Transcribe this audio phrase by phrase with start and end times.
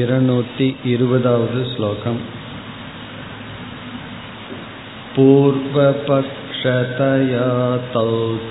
[0.00, 2.20] இருநூத்தி இருபதாவது श्लोकम्
[5.76, 7.44] पूर्वपक्षतया
[7.92, 8.02] तौ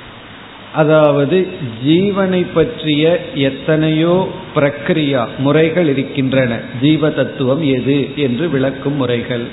[0.74, 1.48] அதாவது
[1.86, 6.60] ஜீவனை பற்றிய எத்தனையோ பிரக்ரியா முறைகள் இருக்கின்றன.
[6.82, 9.44] ஜீவ தத்துவம் எது என்று விளக்கும் முறைகள்.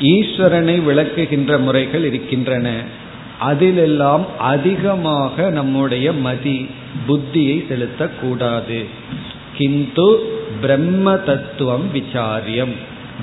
[0.00, 2.70] ஈஸ்வரனை விளக்குகின்ற முறைகள் இருக்கின்றன.
[3.40, 6.68] அதிலெல்லாம் அதிகமாக நம்முடைய மதி
[7.08, 8.84] புத்தியை செலுத்தக்கூடாது.
[9.56, 10.20] கிந்து
[10.60, 12.72] பிரம்ம தத்துவம் விசாரியம்.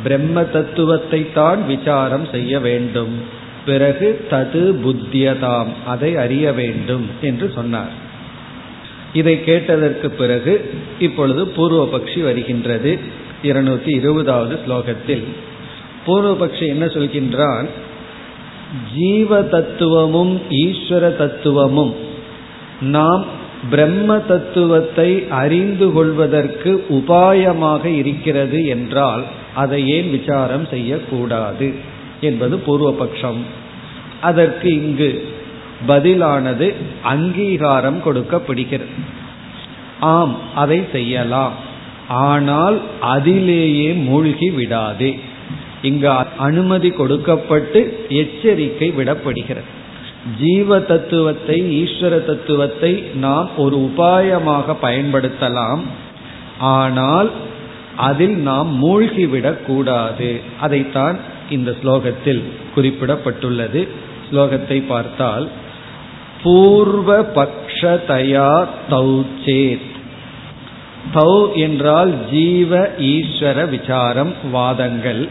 [0.03, 3.43] பிரம்ம தத்துவத்தை தான் விசாரம் செய்ய வேண்டும்.
[3.65, 8.03] பிறகு தது புத்தியதாம் அதை அறிய வேண்டும் என்று சொன்னார்.
[9.13, 12.99] இதை கேட்டதற்கு பிறகு இப்பொழுது பூர்வபக்ஷி வருகின்றது.
[13.43, 15.23] இருநூத்தி இருபதாவது ஸ்லோகத்தில்.
[16.07, 17.65] பூர்வபக்ஷி என்ன சொல்கின்றான்?
[18.95, 21.95] ஜீவ தத்துவமும் ஈஸ்வர தத்துவமும்
[22.81, 23.25] நாம்
[23.69, 29.23] பிரம்ம தத்துவத்தை அறிந்து கொள்வதற்கு உபாயமாக இருக்கிறது என்றால்
[29.55, 31.73] அதை ஏன் விசாரம் செய்யக்கூடாது
[32.21, 33.39] என்பது பூர்வபக்ஷம்.
[34.21, 35.27] அதற்கு இங்கு
[35.87, 36.73] பதிலானது
[37.03, 38.89] அங்கீகாரம் கொடுக்கப்படுகிறது.
[39.99, 41.53] ஆம் அதை செய்யலாம்.
[42.07, 45.19] ஆனால் அதிலேயே மூழ்கி விடாதே.
[45.85, 49.73] இங்கு அனுமதி கொடுக்கப்பட்டு எச்சரிக்கை விடப்படுகிறது.
[50.39, 55.81] ஜீவ தத்துவத்தை ஈஸ்வர தத்துவத்தை நாம் ஒரு உபாயமாக பயன்படுத்தலாம்.
[56.59, 57.31] ஆனால்
[57.95, 60.39] அதில் நாம் மூழ்கிவிடக் கூடாது.
[60.59, 61.17] அதைத்தான்
[61.49, 62.43] இந்த ஸ்லோகத்தில்
[62.75, 63.87] குறிப்பிடப்பட்டுள்ளது.
[64.31, 65.49] ஸ்லோகத்தை பார்த்தால்
[66.43, 69.93] பூர்வ பக்ஷதயா தௌச்சேத்
[71.13, 75.29] தௌ என்றால் ஜீவ ஈஸ்வர விசாரம் வாதங்கள்.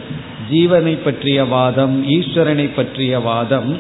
[0.51, 3.79] ஜீவனை பற்றிய வாதம் ஈஸ்வரனை பற்றிய வாதம்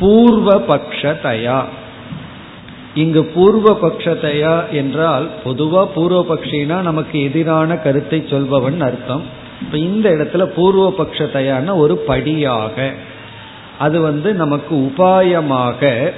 [0.00, 1.64] பூர்வ பக்ஷதயா
[2.94, 9.22] இங்கு பூர்வ பக்ஷதையா என்றால் பொதுவா பூர்வ பக்ஷினா நமக்கு எதிரான கருத்தை சொல்பவன் அர்த்தம்.
[9.62, 12.92] இப்ப இந்த இடத்துல பூர்வ பக்ஷதையான ஒரு படியாக.
[13.78, 16.10] அது வந்து நமக்கு உபாயமாக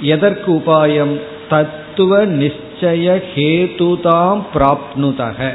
[0.00, 1.20] எதற்கு உபாயம்?
[1.48, 5.50] தத்துவ நிச்சய ஹேதுதாம் பிராப்னுதக.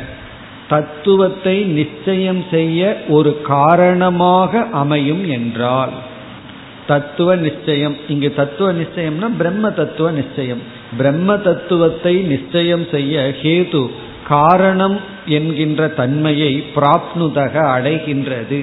[0.68, 5.94] தத்துவத்தை நிச்சயம் செய்ய ஒரு காரணமாக அமையும் என்றால்
[6.88, 7.96] தத்துவ நிச்சயம்.
[8.08, 10.62] இங்கு தத்துவ நிச்சயம்னா பிரம்ம தத்துவ நிச்சயம்.
[10.98, 13.84] பிரம்ம தத்துவத்தை நிச்சயம் செய்ய ஹேது
[14.28, 18.60] காரணம் என்கின்ற தன்மையை பிராப்னுதக அடைகின்றது.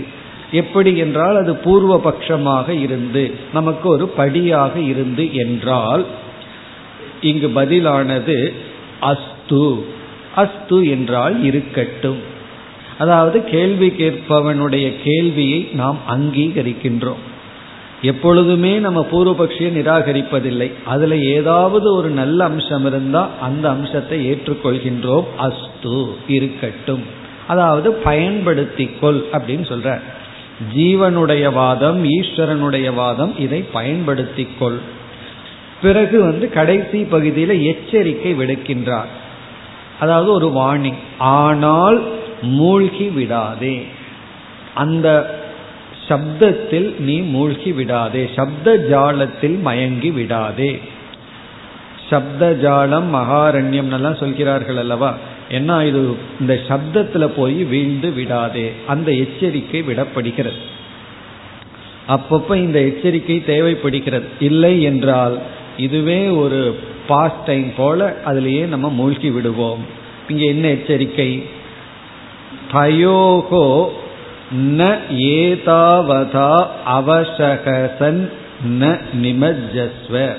[0.52, 6.04] எப்படி என்றால் அது பூர்வ பட்சமாக இருந்து நமக்கு ஒரு படியாக இருந்து என்றால்
[7.20, 8.38] இங்கு பதிலானது
[9.00, 9.64] அஸ்து.
[10.36, 12.18] அஸ்து என்றால் இருக்கட்டும்.
[12.98, 17.22] அதாவது கேள்வி கேட்பவனுடைய கேள்வியை நாம் அங்கீகரிக்கின்றோம்.
[18.02, 20.72] எப்பொழுதுமே நம்ம பூர்வபக்ஷியை நிராகரிப்பதில்லை.
[20.84, 25.24] அதுல ஏதாவது ஒரு நல்ல அம்சம் இருந்தா அந்த அம்சத்தை ஏற்றுக்கொள்கின்றோம்.
[25.38, 27.02] அஸ்து இருக்கட்டும்.
[27.46, 30.00] அதாவது பயன்படுத்திக்கொள் அப்படின்னு சொல்ற.
[30.76, 34.78] ஜீவனுடைய வாதம் ஈஸ்வரனுடைய வாதம் இதை பயன்படுத்திக்கொள்.
[35.82, 39.10] பிறகு வந்து கடைசி பகுதியில் எச்சரிக்கை விடுக்கின்றார்.
[40.00, 40.98] அதாவது ஒரு வார்னிங்.
[41.18, 42.02] ஆனால்
[42.42, 43.86] மூழ்கி விடாதே.
[44.74, 45.38] அந்த
[46.08, 48.30] சப்தத்தில் நீ மூழ்கி விடாதே.
[48.36, 50.80] சப்த ஜாலத்தில் மயங்கி விடாதே.
[52.10, 55.14] சப்த ஜாலம் மகாரண்யம் எல்லாம் சொல்கிறார்கள் அல்லவா?
[55.48, 58.72] என்ன இது இந்த சப்தத்துல போய் வீழ்ந்து விடாதே.
[58.86, 60.60] அந்த எச்சரிக்கை விடப்படுகிறது.
[62.08, 64.26] அப்பப்ப இந்த எச்சரிக்கை தேவைப்படுகிறது.
[64.40, 65.38] இல்லை என்றால்
[65.76, 66.78] இதுவே ஒரு
[67.08, 69.84] பாஸ்ட் டைம் போல அதிலேயே நம்ம மூழ்கி விடுவோம்.
[70.28, 71.46] இங்கே என்ன எச்சரிக்கை?
[72.72, 73.88] தயோகோ
[74.52, 74.98] ந
[75.34, 78.30] ஏதாவதா அவசகசன்
[78.80, 80.36] ந நிமஜஸ்வ.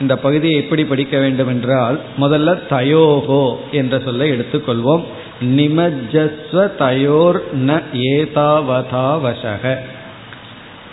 [0.00, 5.04] இந்த பகுதியை எப்படி படிக்க வேண்டும் என்றால் முதல்ல தயோகோ என்ற சொல்லை எடுத்துக்கொள்வோம்.
[5.40, 9.76] நிமஜஸ்வ தயோர் ந ஏதாவதா வசக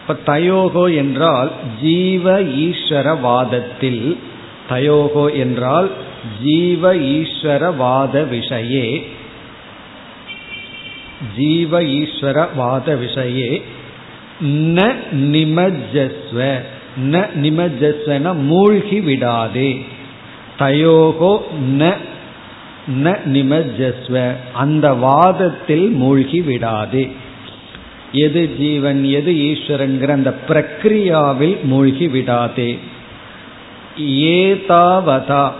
[0.02, 4.18] இப்ப தயோகோ என்றால் ஜீவ ஈஸ்வரவாதத்தில்
[4.74, 5.92] தயோகோ என்றால்
[6.44, 9.04] ஜீவ ஈஸ்வரவாத விஷயே.
[11.38, 13.62] ஜீவ ஈஸ்வரவாத விஷயே.
[14.44, 16.62] ந நிமஜஸ்வ.
[17.04, 19.86] ந நிமஜஸ்வன மூழ்கி விடாதே.
[20.60, 21.42] தயோகோ
[21.78, 21.94] ந
[23.04, 24.36] ந நிமஜஸ்வ.
[24.54, 27.12] அந்த வாதத்தில் மூழ்கி விடாதே.
[28.12, 32.78] எது ஜீவன் எது ஈஸ்வரன்கிற அந்த பிரக்ரியாவில் மூழ்கி விடாதே.
[34.00, 35.52] ஏதாவதா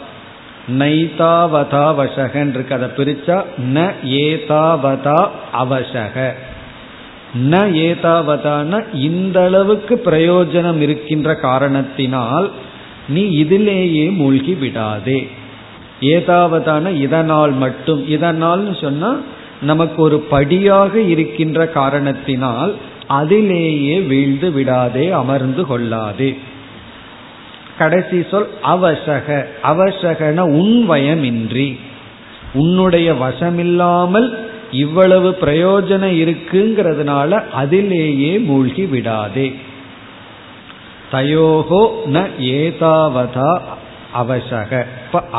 [0.80, 3.44] நைதாவதா வசகன் இருக்கு அதை பிரிச்சா
[3.74, 6.32] ந ஏதாவதா அவசக.
[7.50, 7.58] ந
[7.88, 12.52] ஏதாவதான இந்த அளவுக்கு பிரயோஜனம் இருக்கின்ற காரணத்தினால்
[13.08, 15.28] நீ இதிலேயே மூழ்கி விடாதே.
[16.02, 18.08] ஏதாவதான இதனால் மட்டும்.
[18.10, 19.20] இதனால்னு சொன்னா
[19.62, 22.76] நமக்கு ஒரு படியாக இருக்கின்ற காரணத்தினால்
[23.08, 26.38] அதிலேயே வீழ்ந்து விடாதே அமர்ந்து கொள்ளாதே.
[27.78, 29.46] கடைசி சொல் அவசக.
[29.64, 31.78] அவசகன உன் வயமின்றி.
[32.54, 34.38] உன்னுடைய வசமில்லாமல்
[34.72, 39.56] இவ்வளவு பிரயோஜனம் இருக்குங்கிறதுனால அதிலேயே மூழ்கி விடாதே.
[41.12, 43.60] தயோகோ ந ஏதாவதா
[44.22, 44.86] அவசக.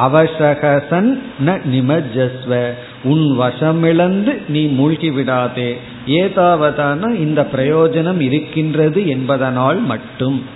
[0.05, 2.71] அவசகசன் ந நிமஜஸ்வ.
[3.05, 5.79] உன் வசமிழந்து நீ மூழ்கி விடாதே.
[6.07, 10.54] ஏதாவதான இந்த பிரயோஜனம் இருக்கின்றது என்பதனால் மட்டும்.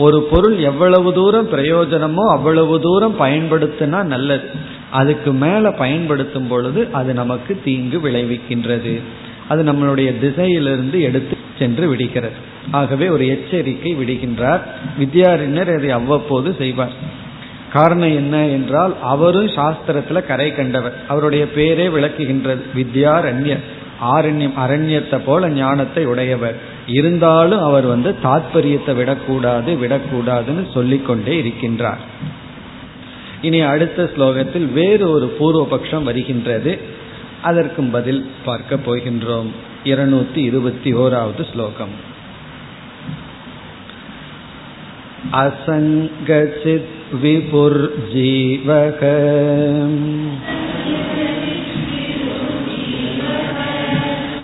[0.00, 4.48] ஒரு பொருள் எவ்வளவு தூரம் பிரயோஜனமோ அவ்வளவு தூரம் பயன்படுத்தினா நல்லது.
[4.90, 9.00] அதுக்கு மேல பயன்படுத்தும் பொழுது அது நமக்கு தீங்கு விளைவிக்கின்றது.
[9.48, 12.34] அது நம்மளுடைய திசையிலிருந்து எடுத்து சென்று விடுகிறது.
[12.70, 14.60] ஆகவே ஒரு எச்சரிக்கை விடுகின்றார்.
[15.00, 16.92] வித்யாரிணர் அதை அவ்வப்போது செய்வார்.
[17.72, 20.94] காரணம் என்ன என்றால் அவரும் சாஸ்திரத்துல கரை கண்டவர்.
[21.08, 22.62] அவருடைய பேரே விளக்குகின்றது.
[22.76, 23.62] வித்யாரண்யர்.
[24.11, 26.57] ஆரண்யம் அரண்யத்தை போல ஞானத்தை உடையவர்
[26.89, 32.01] இருந்தாலும் அவர் வந்து தாத்பரியத்தை விடக்கூடாது விடக்கூடாதுன்னு சொல்லிக்கொண்டே இருக்கின்றார்
[33.41, 36.73] இனி அடுத்த ஸ்லோகத்தில் வேறு ஒரு பூர்வபக்ஷம் வருகின்றது
[37.43, 39.49] அதற்கும் பதில் பார்க்க போகின்றோம்
[39.85, 41.95] இருநூத்தி இருபத்தி ஓராவது ஸ்லோகம்
[45.35, 49.01] असङ्गचित् विपुर्जीवक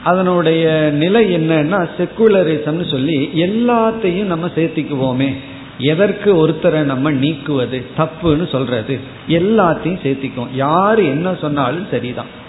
[0.03, 5.35] அதனுடைய நிலை என்னன்னா செக்குலரிசம்னு சொல்லி எல்லாத்தையும் நம்ம சேர்த்திக்குவோமே.
[5.77, 7.85] எதற்கு ஒருத்தரை நம்ம நீக்குவது?
[7.97, 8.99] தப்புன்னு சொல்றது.
[9.27, 10.55] எல்லாத்தையும் சேர்த்திக்குவோம்.
[10.55, 12.41] யாரு என்ன சொன்னாலும் சரிதான்.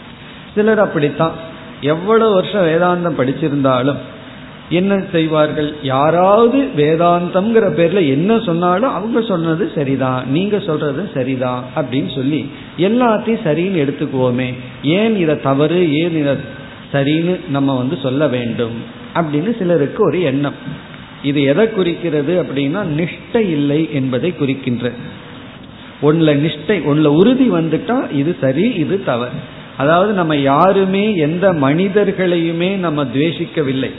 [0.55, 1.33] சிலர் அப்படித்தான்.
[1.81, 3.97] எவ்வளவு வருஷம் வேதாந்தம் படிச்சிருந்தாலும்
[4.71, 5.75] என்ன செய்வார்கள்?
[5.83, 10.31] யாராவது வேதாந்தம்ங்கிற பேர்ல என்ன சொன்னாலும் அவங்க சொன்னது சரிதான்.
[10.31, 14.55] நீங்க சொல்றது சரிதான் அப்படின்னு சொல்லி எல்லாத்தையும் சரின்னு எடுத்துக்குவோமே.
[14.83, 15.93] ஏன் இதை தவறு?
[15.93, 16.35] ஏன் இதை
[16.93, 18.73] சரின்னு நம்ம வந்து சொல்ல வேண்டும்?
[19.15, 20.55] அப்படின்னு சிலருக்கு ஒரு எண்ணம்.
[21.23, 24.91] இது எதை குறிக்கிறது அப்படின்னா நிஷ்டை இல்லை என்பதை குறிக்கின்ற.
[26.03, 29.31] ஒன்ல நிஷ்டை ஒன்ல உறுதி வந்துட்டா இது சரி இது தவறு.
[29.77, 33.91] அதாவது நம்ம யாருமே எந்த மனிதர்களையுமே நம்ம துவேஷிக்கவில்லை.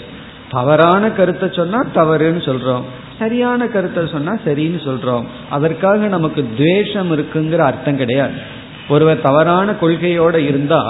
[0.55, 2.85] தவறான கருத்தை சொன்னா தவறுன்னு சொல்றோம்.
[3.19, 5.25] சரியான கருத்தை சொன்னா சரின்னு சொல்றோம்.
[5.49, 8.37] அதற்காக நமக்கு துவேஷம் இருக்குங்கிற அர்த்தம் கிடையாது.
[8.89, 10.81] ஒருவர் தவறான கொள்கையோட இருந்தா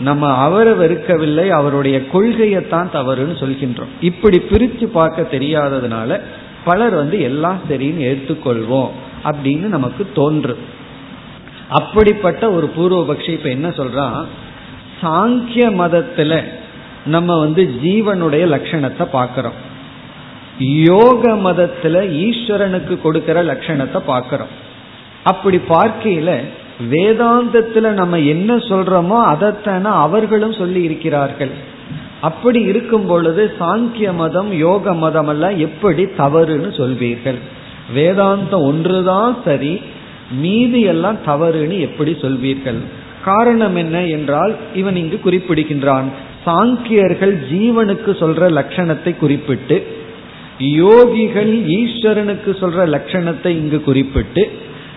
[0.00, 3.92] நம்ம அவரை வெறுக்கவில்லை அவருடைய கொள்கையைத்தான் தவறுன்னு சொல்கின்றோம்.
[4.00, 6.20] இப்படி பிரித்து பார்க்க தெரியாததுனால
[6.64, 8.90] பலர் வந்து எல்லாம் சரின்னு எடுத்துக்கொள்வோம்
[9.24, 10.54] அப்படின்னு நமக்கு தோன்று.
[11.68, 14.24] அப்படிப்பட்ட ஒரு பூர்வபக்ஷி இப்ப என்ன சொல்றான்?
[15.02, 16.32] சாங்கிய மதத்துல
[17.06, 19.56] நம்ம வந்து ஜீவனுடைய லட்சணத்தை பார்க்கிறோம்.
[20.58, 21.96] யோக மதத்துல
[22.26, 24.48] ஈஸ்வரனுக்கு கொடுக்கிற லட்சணத்தை பார்க்கிறோம்.
[25.22, 26.30] அப்படி பார்க்கையில
[26.92, 31.50] வேதாந்தத்துல நம்ம என்ன சொல்றோமோ அதைத்தான அவர்களும் சொல்லி இருக்கிறார்கள்.
[32.20, 37.38] அப்படி இருக்கும் பொழுது சாங்கிய மதம் யோக மதம் எல்லாம் எப்படி தவறுன்னு சொல்வீர்கள்.
[37.94, 39.80] வேதாந்தம் ஒன்றுதான் சரி
[40.30, 42.80] மீதி எல்லாம் தவறுன்னு எப்படி சொல்வீர்கள்?
[43.24, 46.08] காரணம் என்ன என்றால் இவன் இங்கு குறிப்பிடுகின்றான்.
[46.46, 49.86] சாங்கியர்கள் ஜீவனுக்கு சொல்ற லட்சணத்தை குறிப்பிட்டு
[50.58, 54.50] யோகிகள் ஈஸ்வரனுக்கு சொல்ற லட்சணத்தை இங்கு குறிப்பிட்டு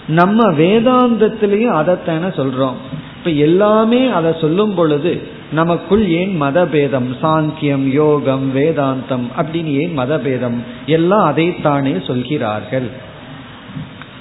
[0.07, 2.73] நம்ம வேதாந்தத்திலையும் அதைத்தான சொல்றோம்.
[3.17, 7.07] இப்ப எல்லாமே அதை சொல்லும் பொழுது நமக்குள் ஏன் மதபேதம்?
[7.21, 10.57] சாங்கியம் யோகம் வேதாந்தம் அப்படின்னு ஏன் மதபேதம்?
[10.85, 12.87] எல்லாம் அதைத்தானே சொல்கிறார்கள்.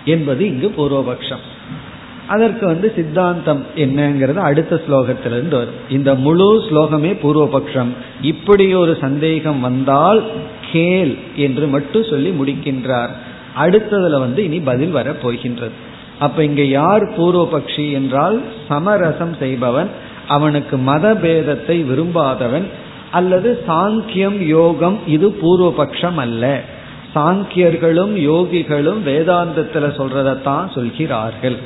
[0.05, 1.45] என்பது இங்கு பூர்வபக்ஷம்.
[2.29, 5.81] அதற்கு வந்து சித்தாந்தம் என்னங்கிறது அடுத்த ஸ்லோகத்திலிருந்து வரும்.
[5.89, 7.91] இந்த முழு ஸ்லோகமே பூர்வபக்ஷம்.
[8.23, 10.23] இப்படி ஒரு சந்தேகம் வந்தால்
[10.73, 13.13] கேள் என்று மட்டும் சொல்லி முடிக்கின்றார்.
[13.59, 15.77] அடுத்ததுல வந்து இனி பதில் வர போகின்றது.
[16.19, 19.91] அப்ப இங்க யார் பூர்வபக்ஷி என்றால் சமரசம் செய்பவன்
[20.29, 22.67] அவனுக்கு மத பேதத்தை விரும்பாதவன்
[23.11, 26.61] அல்லது சாங்கியம் யோகம் இது பூர்வபக்ஷம் அல்ல.
[27.15, 31.59] சாங்கியர்களும் யோகிகளும் வேதாந்தத்தில் சொல்றதைத்தான் சொல்கிறார்கள்.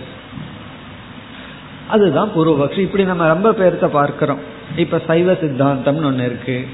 [1.90, 2.78] அதுதான் பூர்வபக்ஷி.
[2.78, 4.38] இப்படி நம்ம ரொம்ப பேர்த்த பார்க்கிறோம்.
[4.76, 6.66] இப்ப சைவ சித்தாந்தம்னு ஒன்று இருக்கு.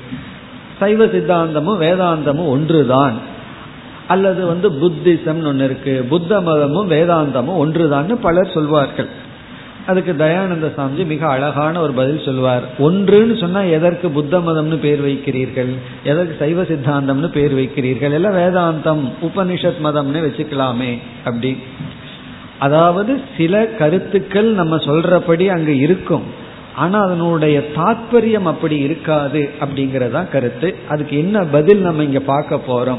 [0.80, 3.35] சைவ சித்தாந்தமும் வேதாந்தமும் ஒன்றுதான்.
[4.08, 6.06] அல்லது வந்து புத்திசம் ஒன்று இருக்கு.
[6.08, 9.25] புத்த மதமும் வேதாந்தமும் ஒன்றுதான்னு பலர் சொல்வார்கள்.
[9.87, 12.62] அதுக்கு தயானந்த சாமிஜி மிக அழகான ஒரு பதில் சொல்வார்.
[12.78, 15.78] ஒன்றுன்னு சொன்னா எதற்கு புத்த மதம்னு பேர் வைக்கிறீர்கள்?
[16.04, 18.12] எதற்கு சைவ சித்தாந்தம்னு பேர் வைக்கிறீர்கள்?
[18.12, 21.56] எல்லாம் வேதாந்தம் உபனிஷத் மதம்னு வச்சுக்கலாமே அப்படி.
[22.58, 26.22] அதாவது சில கருத்துக்கள் நம்ம சொல்றபடி அங்க இருக்கும்.
[26.75, 30.75] ஆனா அதனுடைய தாத்பரியம் அப்படி இருக்காது அப்படிங்கறதா கருத்து.
[30.88, 32.98] அதுக்கு என்ன பதில் நம்ம இங்க பார்க்க போறோம்?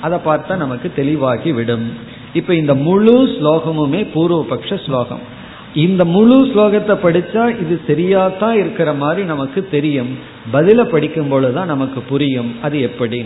[0.00, 1.92] அதை பார்த்தா நமக்கு தெளிவாகி விடும்
[2.32, 5.36] இப்ப இந்த முழு ஸ்லோகமுமே பூர்வபக்ஷ ஸ்லோகம்.
[5.74, 10.18] இந்த முழு ஸ்லோகத்தை படிச்சா இது சரியா தான் இருக்கிற மாதிரி நமக்கு தெரியும்.
[10.52, 12.56] பதில படிக்கும் பொழுதுதான் நமக்கு புரியும்.
[12.62, 13.24] அது எப்படி?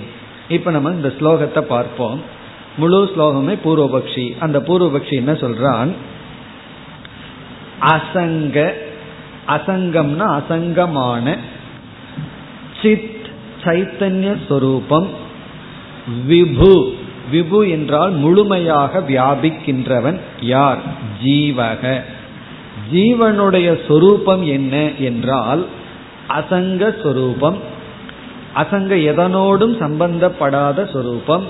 [0.48, 2.20] இப்ப நம்ம இந்த ஸ்லோகத்தை பார்ப்போம்.
[2.76, 4.38] முழு ஸ்லோகமே பூர்வபக்ஷி.
[4.38, 5.93] அந்த பூர்வபக்ஷி என்ன சொல்றான்?
[7.81, 8.73] அசங்க
[9.49, 11.37] அசங்கம்னா அசங்கமான.
[12.83, 13.26] சித்
[13.62, 15.09] சைத்தன்ய சொரூபம்.
[16.29, 16.95] விபு
[17.33, 20.79] விபு என்றால் முழுமையாக வியாபிக்கின்றவன் யார்?
[21.25, 22.02] ஜீவக.
[22.93, 25.67] ஜீவனுடைய சொரூபம் என்ன என்றால்
[26.29, 27.57] அசங்க சொரூபம்.
[28.57, 31.45] அசங்க எதனோடும் சம்பந்தப்படாத சொரூபம்.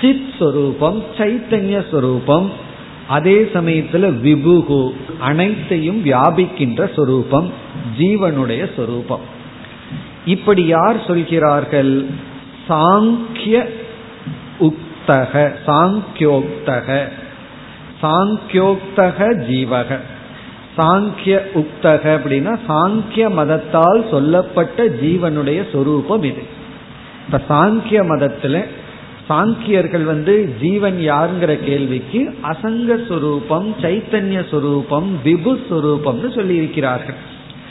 [0.00, 2.52] சித் சொரூபம் சைத்தன்ய சொரூபம்
[3.08, 7.52] அதே சமயத்தில் விபுகு அனைத்தையும் வியாபிக்கின்ற சொரூபம்
[7.98, 9.20] ஜீவனுடைய சொரூபம்.
[10.24, 12.06] இப்படி யார் சொல்கிறார்கள்?
[12.68, 13.68] சாங்கிய
[14.60, 17.08] உக்தக சாங்கியோக்தக.
[18.02, 19.98] சாங்கியோக்தக ஜீவக.
[20.78, 26.42] சாங்கிய உக்தக அப்படின்னா சாங்கிய மதத்தால் சொல்லப்பட்ட ஜீவனுடைய சொரூபம் இது.
[27.26, 28.64] இப்ப சாங்கிய மதத்துல
[29.28, 37.14] சாங்கியர்கள் வந்து ஜீவன் யாருங்கிற கேள்விக்கு அசங்க சுரூபம் சைத்தன்ய சுரூபம் விபு சுரூபம்னு சொல்லி இருக்கிறார்கள்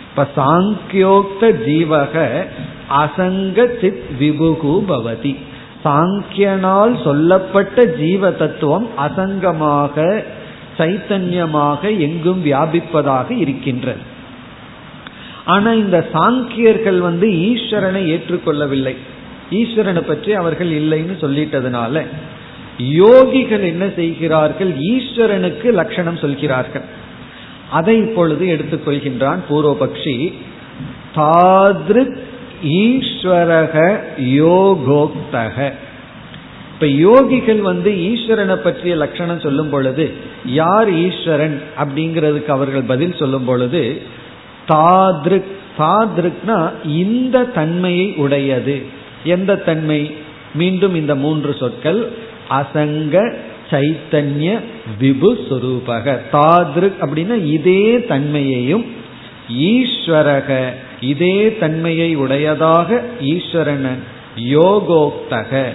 [0.09, 2.45] இப்ப சாங்கியோக்த ஜீவக
[2.89, 5.35] அசங்க சித் விபுகு பவதி.
[5.83, 10.23] சாங்கியனால் சொல்லப்பட்ட ஜீவ தத்துவம் அசங்கமாக
[10.77, 13.99] சைத்தன்யமாக எங்கும் வியாபிப்பதாக இருக்கின்றது.
[15.45, 18.95] ஆனா இந்த சாங்கியர்கள் வந்து ஈஸ்வரனை ஏற்றுக்கொள்ளவில்லை.
[19.51, 22.01] ஈஸ்வரனை பற்றி அவர்கள் இல்லைன்னு சொல்லிட்டதுனால
[22.79, 24.77] யோகிகள் என்ன செய்கிறார்கள்?
[24.77, 26.81] ஈஸ்வரனுக்கு லட்சணம் சொல்கிறார்கள்.
[27.71, 30.33] அதை இப்பொழுது எடுத்துக்கொள்கின்றான் பூர்வபக்ஷி.
[31.15, 32.17] தாதிருக்
[32.63, 35.71] ஈஸ்வரக யோகோக்தக.
[36.73, 40.13] இப்ப யோகிகள் வந்து ஈஸ்வரனை பற்றிய லட்சணம் சொல்லும் பொழுது
[40.45, 44.01] யார் ஈஸ்வரன் அப்படிங்கிறதுக்கு அவர்கள் பதில் சொல்லும் பொழுது
[44.67, 48.94] தாதிருக் தாதிருக்னா இந்த தன்மையை உடையது.
[49.25, 50.15] எந்த தன்மை?
[50.53, 52.11] மீண்டும் இந்த மூன்று சொற்கள்.
[52.49, 53.33] அசங்க
[53.69, 54.59] சைத்தன்ய
[55.01, 56.17] விபு சுரூபக.
[56.31, 58.85] தாதிருக் அப்படின்னா இதே தன்மையையும்
[59.59, 60.69] ஈஸ்வரக
[61.01, 63.99] இதே தன்மையை உடையதாக ஈஸ்வரனன்
[64.49, 65.65] யோகோக்தக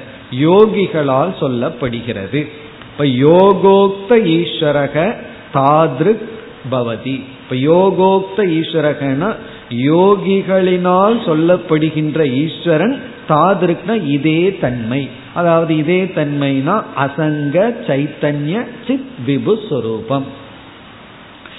[0.40, 2.46] யோகிகளால் சொல்லப்படுகிறது.
[2.90, 5.14] இப்ப யோகோக்த ஈஸ்வரக
[5.54, 6.24] தாதிருக்
[6.70, 7.22] பவதி.
[7.50, 9.34] இப்ப யோகோக்த ஈஸ்வரகனா
[9.70, 13.02] யோகிகளினால் சொல்லப்படுகின்ற ஈஸ்வரன்
[13.32, 15.02] தாதிருக்னா இதே தன்மை.
[15.34, 17.56] அதாவது இதே தன்மைனா அசங்க
[17.86, 18.56] சைத்தன்ய
[18.86, 20.28] சித் விபு ஸ்வரூபம்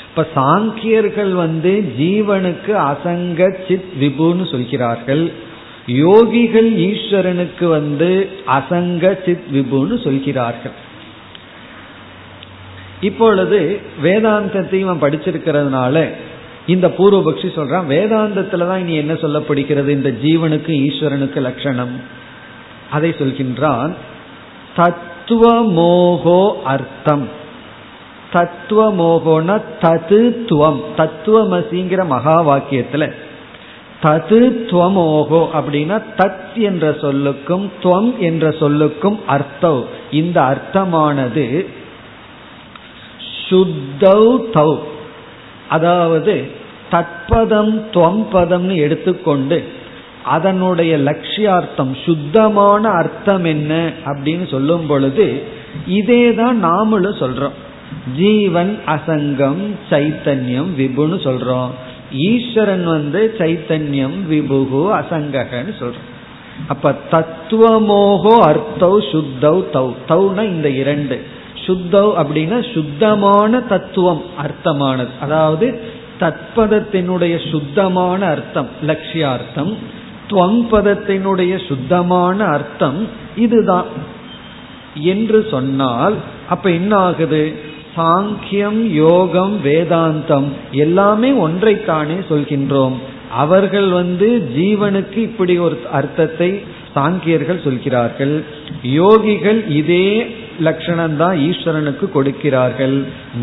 [0.10, 5.24] இப்ப சாங்கியர்கள் வந்து ஜீவனுக்கு அசங்க சித் விபுன்னு சொல்கிறார்கள்.
[5.88, 8.10] யோகிகள் ஈஸ்வரனுக்கு வந்து
[8.48, 10.76] அசங்க சித் விபுன்னு சொல்கிறார்கள்.
[13.02, 15.96] இப்பொழுது வேதாந்தத்தையும் அவன் படிச்சிருக்கிறதுனால
[16.72, 19.90] இந்த பூர்வபக்ஷி சொல்றான் வேதாந்தத்துல தான் இனி என்ன சொல்லப்படுகிறது?
[19.90, 21.96] இந்த ஜீவனுக்கு ஈஸ்வரனுக்கு லட்சணம்.
[22.92, 23.94] அதை சொல்கின்றான்
[24.76, 27.26] தத்துவ மோகோ அர்த்தம்.
[28.34, 30.80] தத்துவ மோகோன தத்துவம்.
[30.98, 33.14] தத்துவமசிங்கிற மகா வாக்கியத்துல
[34.04, 34.38] தது
[34.70, 39.82] துவமோகோ அப்படின்னா தத் என்ற சொல்லுக்கும் துவம் என்ற சொல்லுக்கும் அர்த்தம்.
[40.12, 41.46] இந்த அர்த்தமானது
[43.50, 44.24] சுத்தௌ
[44.54, 44.72] தௌ.
[45.70, 46.60] அதாவது
[46.92, 49.64] தத்பதம் துவம் பதம்னு எடுத்துக்கொண்டு
[50.24, 55.44] அதனுடைய லட்சியார்த்தம் சுத்தமான அர்த்தம் என்ன அப்படின்னு சொல்லும் பொழுது
[55.88, 57.52] இதே தான் நாமளும் சொல்றோம்.
[58.18, 61.70] ஜீவன் அசங்கம் சைத்தன்யம் விபுன்னு சொல்றோம்.
[62.12, 66.10] ஈஸ்வரன் வந்து சைத்தன்யம் விபுகு அசங்ககன்னு சொல்றோம்.
[66.68, 69.94] அப்ப தத்துவமோகோ அர்த்தவ் சுத்தவ் தௌ.
[70.08, 71.22] தௌனா இந்த இரண்டு.
[71.66, 75.10] சுத்தவ் அப்படின்னா சுத்தமான தத்துவம் அர்த்தமானது.
[75.22, 79.74] அதாவது தத்பதத்தினுடைய சுத்தமான அர்த்தம் லட்சியார்த்தம்
[80.30, 83.90] துவங் பதத்தினுடைய சுத்தமான அர்த்தம் இதுதான்.
[84.96, 86.16] என்று சொன்னால்
[86.50, 87.44] அப்ப என்ன ஆகுது
[87.96, 92.96] சாங்கியம் யோகம் வேதாந்தம் எல்லாமே ஒன்றைத்தானே சொல்கின்றோம்.
[93.34, 96.50] அவர்கள் வந்து ஜீவனுக்கு இப்படி ஒரு அர்த்தத்தை
[96.96, 98.44] சாங்கியர்கள் சொல்கிறார்கள்.
[98.84, 100.08] யோகிகள் இதே
[100.68, 102.96] லட்சணம் தான் ஈஸ்வரனுக்கு கொடுக்கிறார்கள்.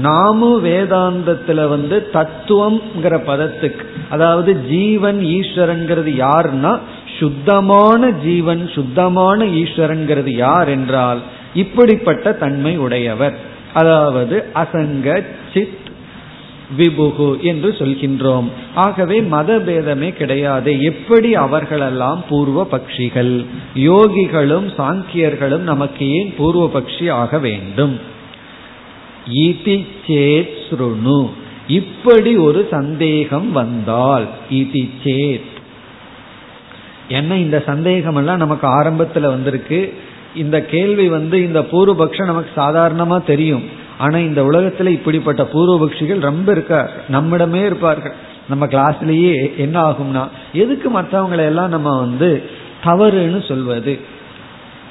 [0.07, 6.73] நாமும் வேதாந்தத்துல வந்து தத்துவம்ங்கிற பதத்துக்கு அதாவது ஜீவன் ஈஸ்வரன்கிறது யாருன்னா
[7.19, 11.21] சுத்தமான ஜீவன் சுத்தமான ஈஸ்வரன்கிறது யார் என்றால்
[11.63, 13.37] இப்படிப்பட்ட தன்மை உடையவர்.
[13.81, 15.09] அதாவது அசங்க
[15.53, 15.88] சித்
[16.77, 18.49] விபுகு என்று சொல்கின்றோம்.
[18.75, 20.81] ஆகவே மதபேதமே கிடையாது.
[20.81, 23.45] எப்படி அவர்களெல்லாம் பூர்வ பக்ஷிகள்?
[23.75, 28.01] யோகிகளும் சாங்கியர்களும் நமக்கு ஏன் பூர்வ பக்ஷி ஆக வேண்டும்?
[29.33, 31.31] இதி சேத் ஸ்ருணு.
[31.67, 35.57] இப்படி ஒரு சந்தேகம் வந்தால் இதி சேத்.
[37.09, 39.95] என்ன இந்த சந்தேகம் எல்லாம் நமக்கு ஆரம்பத்தில் வந்திருக்கு?
[40.35, 43.63] இந்த கேள்வி வந்து இந்த பூர்வபக்ஷம் நமக்கு சாதாரணமாக தெரியும்.
[43.99, 48.13] ஆனா இந்த உலகத்துல இப்படிப்பட்ட பூர்வபக்ஷிகள் ரொம்ப இருக்கார் நம்மிடமே இருப்பார்கள்.
[48.49, 52.43] நம்ம கிளாஸ்லயே என்ன ஆகும்னா எதுக்கு மற்றவங்களை எல்லாம் நம்ம வந்து
[52.85, 53.99] தவறுன்னு சொல்வது?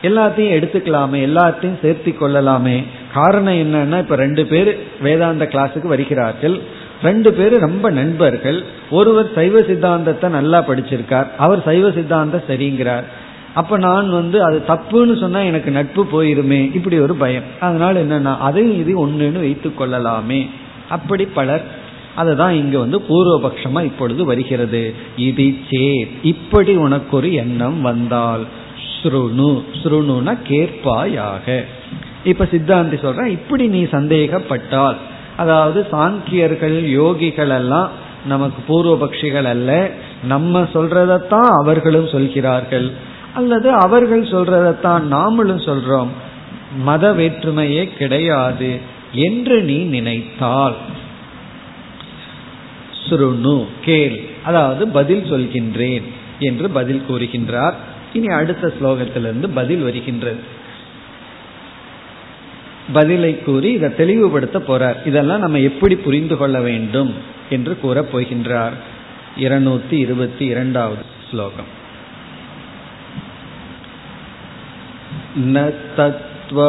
[0.02, 2.84] எல்லாத்தையும் எடுத்துக்கலாமே எல்லாத்தையும் சேர்த்தி கொள்ளலாமே.
[3.14, 6.62] காரணம் என்னன்னா இப்ப ரெண்டு பேர் வேதாந்த கிளாஸுக்கு வருகிறார்கள்.
[7.04, 8.64] ரெண்டு பேரும் ரொம்ப நண்பர்கள்.
[8.90, 11.28] ஒருவர் சைவ சித்தாந்தத்தை நல்லா படிச்சிருக்கார்.
[11.38, 13.04] அவர் சைவ சித்தாந்தம் சரிங்கிறார்.
[13.58, 16.60] அப்ப நான் வந்து அது தப்புன்னு சொன்னா எனக்கு நட்பு போயிருமே.
[16.76, 17.48] இப்படி ஒரு பயம்.
[17.60, 20.42] அதனால என்னன்னா அதையும் இது ஒண்ணுன்னு வைத்துக் கொள்ளலாமே.
[20.90, 21.66] அப்படி பலர்
[22.16, 24.84] அதுதான் இங்க வந்து பூர்வபக்ஷமா இப்பொழுது வருகிறது.
[25.16, 25.86] இது சே
[26.24, 28.46] இப்படி உனக்கு ஒரு எண்ணம் வந்தால்
[28.92, 29.50] ஸ்ருணு.
[29.84, 31.64] ஸ்ருணுனா கேட்பாயாக.
[32.24, 34.98] இப்ப சித்தாந்தி சொல்ற இப்படி நீ சந்தேகப்பட்டால்
[35.38, 37.90] அதாவது சாங்கியர்கள் யோகிகள் எல்லாம்
[38.26, 39.72] நமக்கு பூர்வபக்ஷிகள் அல்ல
[40.24, 42.88] நம்ம சொல்றதத்தான் அவர்களும் சொல்கிறார்கள்.
[43.34, 46.08] அல்லது அவர்கள் சொல்றதைத்தான் நாமளும் சொல்றோம்.
[46.78, 48.78] மத வேற்றுமையே கிடையாது
[49.12, 50.76] என்று நீ நினைத்தால்.
[53.10, 56.04] சுருணு கேள் அதாவது பதில் சொல்கின்றேன்
[56.40, 57.74] என்று பதில் கூறுகின்றார்.
[58.14, 60.56] இனி அடுத்த ஸ்லோகத்திலிருந்து பதில் வருகின்றது.
[62.94, 65.08] பதிலை கூறி இதை தெளிவுபடுத்த போறார்.
[65.08, 67.14] இதெல்லாம் நம்ம எப்படி புரிந்து கொள்ள வேண்டும்
[67.50, 68.74] என்று கூறப் போகின்றார்.
[69.40, 71.86] இருநூத்தி இருபத்தி இரண்டாவது ஸ்லோகம்.
[75.55, 75.63] न
[75.99, 76.63] तत्त्वमोरुभावर्तौ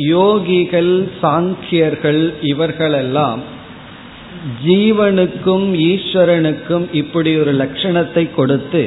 [0.09, 3.41] யோகிகள் சாங்கியர்கள் இவர்களெல்லாம்
[4.65, 8.83] ஜீவனுக்கும் ஈஸ்வரனுக்கும் இப்படி ஒரு லட்சணத்தை கொடுத்து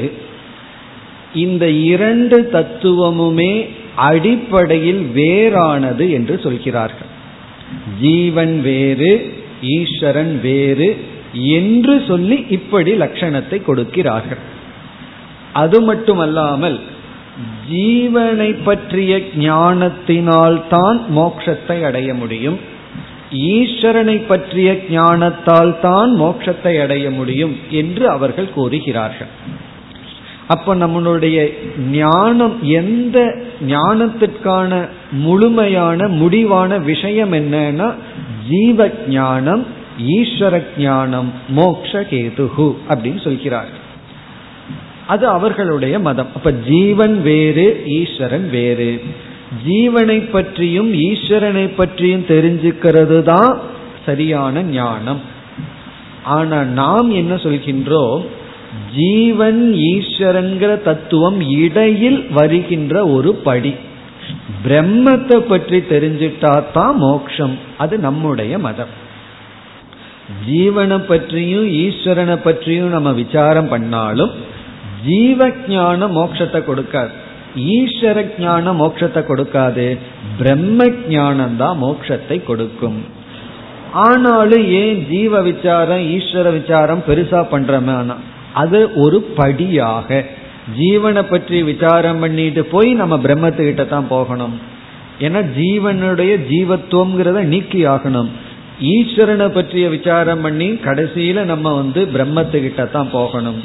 [1.33, 3.53] இந்த இரண்டு தத்துவமுமே
[4.01, 7.06] அடிப்படையில் வேறானது என்று சொல்கிறார்கள்
[8.00, 10.96] ஜீவன் வேறு ஈஸ்வரன் வேறு
[11.32, 14.38] என்று சொல்லி இப்படி லட்சணத்தை கொடுக்கிறார்கள்.
[15.52, 16.80] அது மட்டுமல்லாமல்
[17.70, 22.58] ஜீவனை பற்றிய ஞானத்தினால்தான் மோட்சத்தை அடைய முடியும்.
[23.32, 29.28] ஈஸ்வரனை பற்றிய ஞானத்தால் தான் மோட்சத்தை அடைய முடியும் என்று அவர்கள் கூறுகிறார்கள்.
[30.48, 31.52] அப்ப நம்மளுடைய
[31.90, 33.36] ஞானம் எந்த
[33.68, 37.94] ஞானத்திற்கான முழுமையான முடிவான விஷயம் என்னன்னா
[38.48, 39.66] ஜீவ ஞானம்
[40.06, 43.68] ஈஸ்வர ஞானம் மோக்ஷ கேதுகு அப்படின்னு சொல்கிறார்.
[45.06, 46.28] அது அவர்களுடைய மதம்.
[46.34, 49.02] அப்ப ஜீவன் வேறு ஈஸ்வரன் வேறு.
[49.66, 53.58] ஜீவனை பற்றியும் ஈஸ்வரனை பற்றியும் தெரிஞ்சுக்கிறது தான்
[54.06, 55.20] சரியான ஞானம்.
[56.24, 58.24] ஆனா நாம் என்ன சொல்கின்றோம்?
[58.96, 63.74] ஜீவன் ஈஸ்வரங்கிற தத்துவம் இடையில் வருகின்ற ஒரு படி.
[64.64, 67.58] பிரம்மத்தை பற்றி தெரிஞ்சிட்டா தான் மோக்ஷம்.
[67.78, 68.92] அது நம்முடைய மதம்.
[70.48, 74.32] ஜீவனை பற்றியும் ஈஸ்வரனை பற்றியும் நம்ம விசாரம் பண்ணாலும்
[75.04, 77.12] ஜீவ ஞான மோட்சத்தை கொடுக்காது.
[77.56, 79.98] ஈஸ்வர ஜான மோட்சத்தை கொடுக்காது.
[80.38, 82.98] பிரம்ம ஞானம் தான் மோட்சத்தை கொடுக்கும்.
[83.92, 87.96] ஆனாலும் ஏன் ஜீவ விசாரம் ஈஸ்வர விசாரம் பெருசா பண்றோமே
[88.60, 90.24] அது ஒரு படியாக.
[90.78, 94.56] ஜீவனை பற்றி விசாரம் பண்ணிட்டு போய் நம்ம பிரம்மத்துக்கிட்ட தான் போகணும்.
[95.20, 98.30] ஏன்னா ஜீவனுடைய ஜீவத்துவம்ங்கிறத நீக்கி ஆகணும்.
[98.94, 103.60] ஈஸ்வரனை பற்றிய விசாரம் பண்ணி கடைசியில நம்ம வந்து பிரம்மத்துக்கிட்ட தான் போகணும்.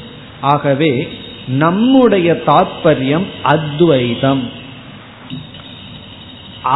[0.53, 0.91] ஆகவே
[1.63, 4.43] நம்முடைய தாற்பயம் அத்வைதம்.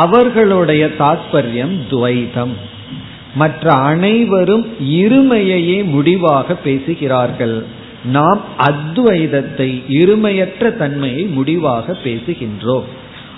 [0.02, 2.54] அவர்களுடைய தாற்பயம் துவைதம்.
[3.36, 4.66] மற்ற அனைவரும்
[5.00, 7.58] இருமையையே முடிவாக பேசுகிறார்கள்.
[8.04, 12.84] நாம் அத்வைதத்தை இருமையற்ற தன்மையை முடிவாக பேசுகின்றோம்.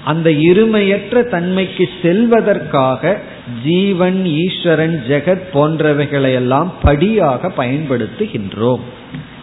[0.05, 3.21] அந்த இருமையற்ற தன்மைக்கு செல்வதற்காக
[3.63, 8.79] ஜீவன் ஈஸ்வரன் ஜெகத் போன்றவைகளை எல்லாம் படியாக பயன்படுத்துகின்றோம்.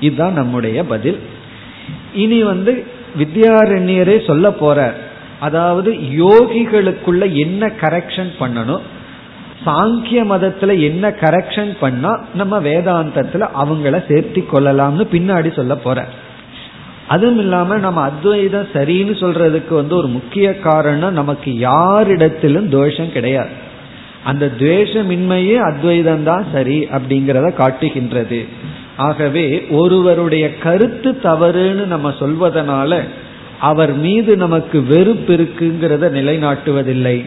[0.00, 1.18] இதுதான் நம்முடைய பதில்.
[2.14, 2.84] இனி வந்து
[3.18, 4.96] வித்யாரண்யரே சொல்ல போற
[5.40, 8.80] அதாவது யோகிகளுக்குள்ள என்ன கரெக்ஷன் பண்ணணும்?
[9.64, 16.06] சாங்கிய மதத்துல என்ன கரெக்ஷன் பண்ணா நம்ம வேதாந்தத்துல அவங்கள சேர்த்தி கொள்ளலாம்னு பின்னாடி சொல்ல போற.
[17.08, 23.48] அதுவும் இல்லாம நம்ம அத்வைதம் சரின்னு சொல்றதுக்கு வந்து ஒரு முக்கிய காரணம் நமக்கு யாரிடத்திலும் தோஷம் கிடையாது.
[24.24, 28.46] அந்த துவேஷமின்மையே அத்வைதம் தான் சரி அப்படிங்கிறத காட்டுகின்றது.
[28.96, 33.00] ஆகவே ஒருவருடைய கருத்து தவறுன்னு நம்ம சொல்வதனால
[33.60, 37.24] அவர் மீது நமக்கு வெறுப்பு இருக்குங்கிறத நிலைநாட்டுவதில்லை.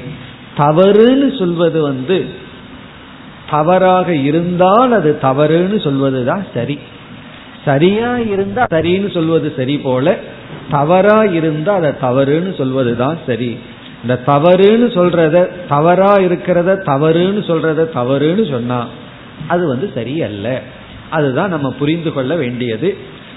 [0.60, 2.18] தவறுன்னு சொல்வது வந்து
[3.50, 6.80] தவறாக இருந்தால் அது தவறுன்னு சொல்வது தான் சரி.
[7.66, 10.18] சரியா இருந்தா சரின்னு சொல்வது சரி போல
[10.70, 13.58] தவறா இருந்தா அதை தவறுன்னு சொல்வது தான் சரி.
[14.04, 15.38] இந்த தவறுன்னு சொல்றத
[15.70, 18.80] தவறா இருக்கிறத தவறுன்னு சொல்றத தவறுன்னு சொன்னா
[19.48, 20.48] அது வந்து சரியல்ல.
[21.10, 22.90] அதுதான் நம்ம புரிந்து கொள்ள வேண்டியது.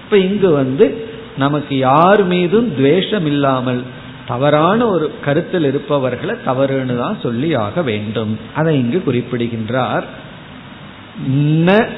[0.04, 0.87] இப்ப இங்கு வந்து
[1.38, 3.82] நமக்கு யார் மீதும் துவேஷம் இல்லாமல்
[4.26, 8.38] தவறான ஒரு கருத்தில் இருப்பவர்களை தவறுன்னு தான் சொல்லி ஆக வேண்டும்.
[8.54, 10.04] அதை இங்கு குறிப்பிடுகின்றார்.
[11.37, 11.88] ந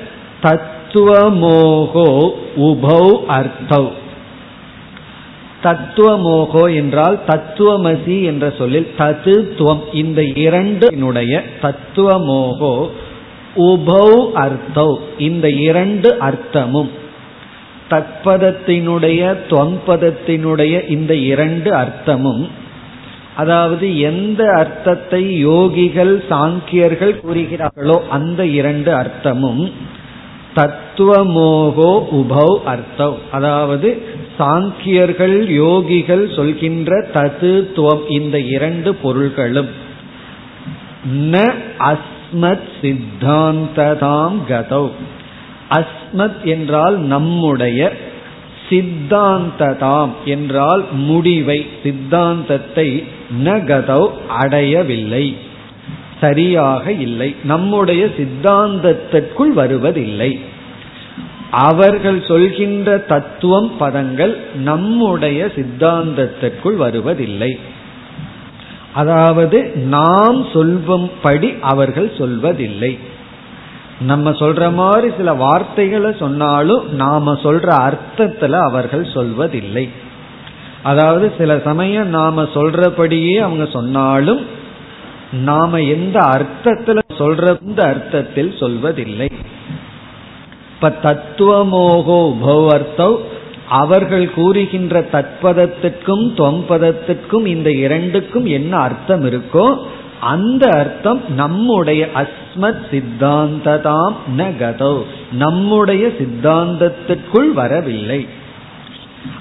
[0.43, 3.91] தத்துவமோகோ உபௌ அர்த்தவ்
[5.63, 9.83] தத்துவமோகோ என்றால் தத்துவமசி என்ற சொல்லில் தத்துவம்.
[9.93, 12.89] இந்த இரண்டினுடைய தத்துவமோகோ
[13.57, 14.97] உபௌ அர்த்தௌ.
[15.19, 16.91] இந்த இரண்டு அர்த்தமும்.
[17.91, 22.49] தற்பதத்தினுடைய தொன்பதத்தினுடைய இந்த இரண்டு அர்த்தமும்
[23.37, 29.73] அதாவது எந்த அர்த்தத்தை யோகிகள் சாங்கியர்கள் கூறுகிறார்களோ அந்த இரண்டு அர்த்தமும்
[30.55, 33.17] தத்துவமோகோ உபௌ அர்த்தம்.
[33.31, 34.03] அதாவது
[34.39, 39.69] சாங்கியர்கள் யோகிகள் சொல்கின்ற தத்துவம் இந்த இரண்டு பொருள்களும்.
[41.17, 44.91] ந அஸ்மத் சித்தாந்ததாம் கதௌ.
[45.71, 47.93] அஸ்மத் என்றால் நம்முடைய
[48.69, 53.05] சித்தாந்ததாம் என்றால் முடிவை சித்தாந்தத்தை
[53.45, 55.37] நகதவ் அடையவில்லை.
[56.21, 57.35] சரியாக இல்லை.
[57.45, 60.39] நம்முடைய சித்தாந்தத்திற்குள் வருவதில்லை.
[61.51, 67.59] அவர்கள் சொல்கின்ற தத்துவம் பதங்கள் நம்முடைய சித்தாந்தத்திற்குள் வருவதில்லை.
[68.93, 72.99] அதாவது நாம் சொல்லும்படி அவர்கள் சொல்வதில்லை.
[74.01, 79.89] நம்ம சொல்ற மாதிரி சில வார்த்தைகளை சொன்னாலும் நாம சொல்ற அர்த்தத்துல அவர்கள் சொல்வதில்லை.
[80.83, 84.41] அதாவது சில சமயம் நாம சொல்றபடியே அவங்க சொன்னாலும்
[85.33, 89.31] நாம எந்த அர்த்தத்துல சொல்ற இந்த அர்த்தத்தில் சொல்வதில்லை.
[90.75, 93.17] இப்ப தத்துவமோகோ உபவர்த்தவ்
[93.69, 99.77] அவர்கள் கூறுகின்ற தத்பதத்திற்கும் தொம்பதத்திற்கும் இந்த இரண்டுக்கும் என்ன அர்த்தம் இருக்கோ
[100.25, 108.27] அந்த அர்த்தம் நம்முடைய அஸ்மத் சித்தாந்ததாம் ந கதோ நம்முடைய சித்தாந்தத்திற்குள் வரவில்லை.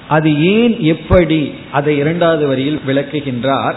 [0.08, 3.74] அது ஏன் எப்படி அதை இரண்டாவது வரியில் விளக்குகின்றார்?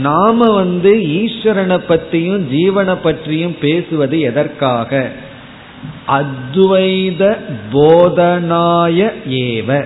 [0.00, 5.10] நாம வந்து ஈஸ்வரனை பற்றியும் ஜீவனை பற்றியும் பேசுவது எதற்காக?
[6.08, 7.36] அத்வைத
[7.72, 9.84] போதனாய ஏவ.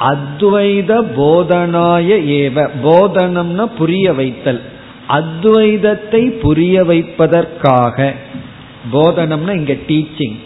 [0.00, 2.08] அத்வைத போதனாய
[2.40, 2.68] ஏவ.
[2.84, 4.62] போதனம்னா புரிய வைத்தல்.
[5.08, 8.14] அத்வைதத்தை புரிய வைப்பதற்காக.
[8.92, 10.36] போதனம்னா இங்க டீச்சிங்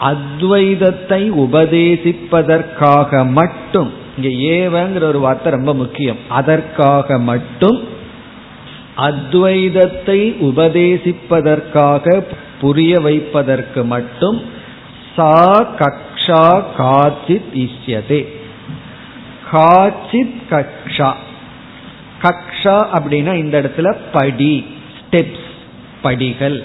[0.00, 6.16] அத்வைதத்தை உபதேசிப்பதற்காக மட்டும் இங்க ஏவங்கிற ஒரு வார்த்தை ரொம்ப முக்கியம்.
[6.28, 7.80] அதற்காக மட்டும்
[8.96, 12.24] அத்வைதத்தை உபதேசிப்பதற்காக
[12.60, 14.42] புரிய வைப்பதற்கு மட்டும்
[15.16, 18.26] சா கக்ஷா காச்சித் இஷ்யதே.
[19.52, 21.12] காச்சித் கக்ஷா.
[22.22, 24.66] கக்ஷா அப்படின்னா இந்த இடத்துல படி
[24.98, 25.48] ஸ்டெப்ஸ்
[26.02, 26.62] படிகள்.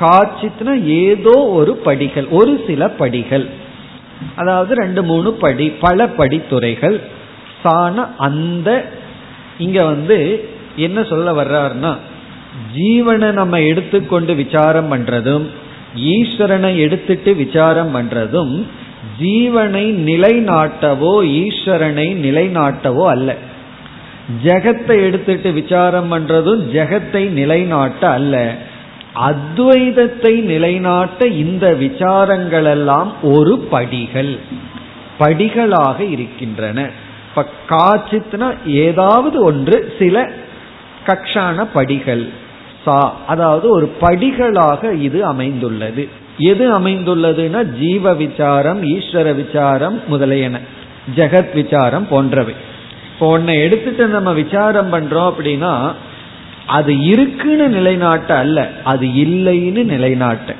[0.00, 3.46] காட்சித்னா ஏதோ ஒரு படிகள் ஒரு சில படிகள்.
[4.36, 7.00] அதாவது ரெண்டு மூணு படி பல படித்துறைகள்.
[7.62, 8.68] சான அந்த
[9.58, 11.96] இங்க வந்து என்ன சொல்ல வர்றாருன்னா
[12.76, 15.46] ஜீவனை நம்ம எடுத்துக்கொண்டு விசாரம் பண்றதும்
[15.96, 18.62] ஈஸ்வரனை எடுத்துட்டு விசாரம் பண்றதும்
[19.20, 23.36] ஜீவனை நிலைநாட்டவோ ஈஸ்வரனை நிலைநாட்டவோ அல்ல.
[24.44, 28.56] ஜெகத்தை எடுத்துட்டு விசாரம் பண்றதும் ஜெகத்தை நிலைநாட்ட அல்ல.
[29.26, 34.38] அத்வைதத்தை நிலைநாட்ட இந்த விசாரங்கள் எல்லாம் ஒரு படிகள்.
[35.18, 36.90] படிகளாக இருக்கின்றன.
[37.28, 40.30] இப்ப காச்சித்னா ஏதாவது ஒன்று சில
[41.06, 42.28] கக்ஷான படிகள்.
[42.84, 46.08] சா அதாவது ஒரு படிகளாக இது அமைந்துள்ளது.
[46.38, 50.58] எது அமைந்துள்ளதுன்னா ஜீவ விசாரம் ஈஸ்வர விசாரம் முதலியன.
[51.16, 52.54] ஜெகத் விசாரம் போன்றவை.
[53.20, 55.92] இப்போ உன்னை எடுத்துட்டு நம்ம விசாரம் பண்றோம் அப்படின்னா
[56.66, 60.54] அது இருக்குன்னு நிலைநாட்ட அல்ல அது இல்லைன்னு நிலைநாட்ட.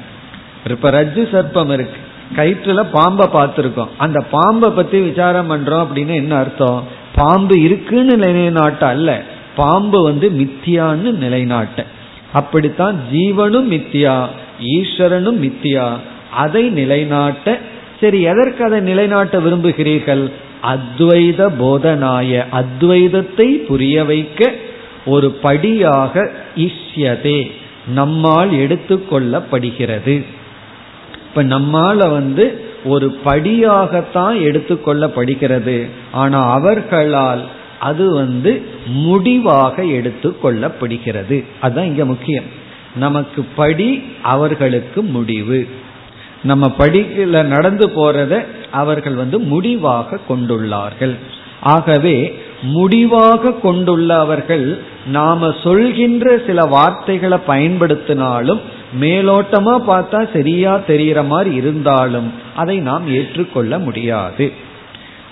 [0.70, 2.00] இப்ப ரஜ்ஜு சர்ப்பம் இருக்கு.
[2.36, 3.88] கயிற்றுல பாம்பை பார்த்துருக்கோம்.
[3.96, 6.84] அந்த பாம்பை பத்தி விசாரம் பண்றோம் அப்படின்னு என்ன அர்த்தம்?
[7.14, 9.22] பாம்பு இருக்குன்னு நிலைநாட்ட அல்ல.
[9.56, 11.86] பாம்பு வந்து மித்தியான்னு நிலைநாட்ட.
[12.32, 14.26] அப்படித்தான் ஜீவனும் மித்தியா
[14.60, 15.88] ஈஸ்வரனும் மித்தியா
[16.30, 17.58] அதை நிலைநாட்ட
[18.00, 20.32] சரி எதற்கு அதை நிலைநாட்ட விரும்புகிறீர்கள்?
[20.62, 24.52] அத்வைத போதனாய அத்வைதத்தை புரிய வைக்க
[25.06, 27.50] ஒரு படியாக இஷ்யதே
[27.86, 30.24] நம்மால் எடுத்துக்கொள்ளப்படுகிறது
[31.28, 37.44] இப்ப நம்மால வந்து ஒரு படியாகத்தான் எடுத்துக்கொள்ளப்படுகிறது ஆனா அவர்களால்
[37.80, 42.44] அது வந்து முடிவாக எடுத்துக்கொள்ளப்படுகிறது அதுதான் இங்க முக்கியம்.
[42.96, 45.68] நமக்கு படி அவர்களுக்கு முடிவு.
[46.42, 51.14] நம்ம படிக்கல நடந்து போறத அவர்கள் வந்து முடிவாக கொண்டுள்ளார்கள்.
[51.60, 58.60] ஆகவே முடிவாக கொண்டுள்ளவர்கள் நாம சொல்கின்ற சில வார்த்தைகளை பயன்படுத்தினாலும்
[59.00, 64.52] மேலோட்டமா பார்த்தா சரியா தெரிகிற மாதிரி இருந்தாலும் அதை நாம் ஏற்றுக்கொள்ள முடியாது.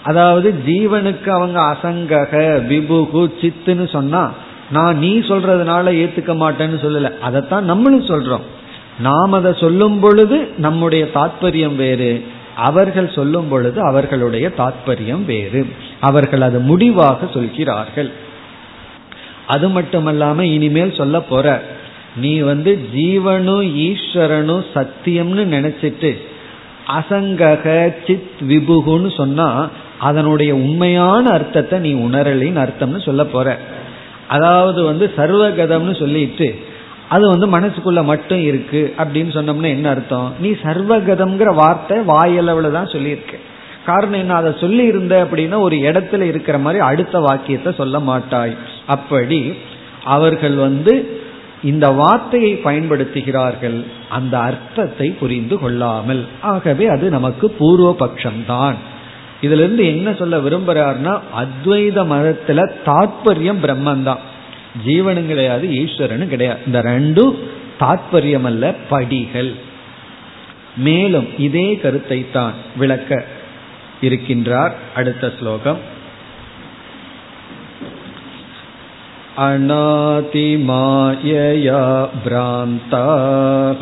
[0.02, 2.34] அதாவது ஜீவனுக்கு அவங்க அசங்கக
[2.68, 4.32] விபுகு சித்துன்னு சொன்னா
[4.70, 7.18] நான் நீ சொல்றதுனால ஏத்துக்க மாட்டேன்னு சொல்லல.
[7.18, 8.46] அதைத்தான் நம்மளும் சொல்றோம்.
[9.00, 12.24] நாம் அதை சொல்லும் பொழுது நம்முடைய தாத்பரியம் வேறு.
[12.56, 15.66] அவர்கள் சொல்லும் பொழுது அவர்களுடைய தாத்பரியம் வேறு.
[16.00, 18.10] அவர்கள் அது முடிவாக சொல்கிறார்கள்.
[19.46, 21.62] அது மட்டுமல்லாம இனிமேல் சொல்ல போற
[22.16, 26.18] நீ வந்து ஜீவனும் ஈஸ்வரனும் சத்தியம்னு நினைச்சிட்டு
[26.98, 33.58] அசங்கக சித் விபுகுன்னு சொன்னா அதனுடைய உண்மையான அர்த்தத்தை நீ உணரலின்னு அர்த்தம்னு சொல்ல போற.
[34.28, 36.48] அதாவது வந்து சர்வகதம்னு சொல்லிட்டு
[37.08, 40.32] அது வந்து மனசுக்குள்ள மட்டும் இருக்கு அப்படின்னு சொன்னோம்னா என்ன அர்த்தம்?
[40.38, 43.36] நீ சர்வகதம்ங்கிற வார்த்தை வாயளவுல தான் சொல்லியிருக்க.
[43.86, 44.34] காரணம் என்ன?
[44.34, 48.56] அதை சொல்லி இருந்த அப்படின்னா ஒரு இடத்துல இருக்கிற மாதிரி அடுத்த வாக்கியத்தை சொல்ல மாட்டாய்.
[48.86, 49.54] அப்படி
[50.04, 51.20] அவர்கள் வந்து
[51.62, 53.84] இந்த வார்த்தையை பயன்படுத்துகிறார்கள்.
[54.08, 56.26] அந்த அர்த்தத்தை புரிந்து கொள்ளாமல்.
[56.40, 58.76] ஆகவே அது நமக்கு பூர்வ பட்சம்தான்
[59.40, 64.22] இதுல இருந்து என்ன சொல்ல விரும்புறாருன்னா அத்வைத மதத்துல தாற்பயம் பிரம்மன் தான்
[64.85, 67.35] ஜீவனும் கிடையாது ஈஸ்வரனும் கிடையாது இந்த ரெண்டும்
[67.81, 69.51] தாற்பயம் அல்ல படிகள்
[70.85, 73.11] மேலும் இதே கருத்தை தான் விளக்க
[74.07, 75.81] இருக்கின்றார் அடுத்த ஸ்லோகம்
[80.45, 81.79] अनातिमायया
[82.23, 83.81] भ्रान्ताः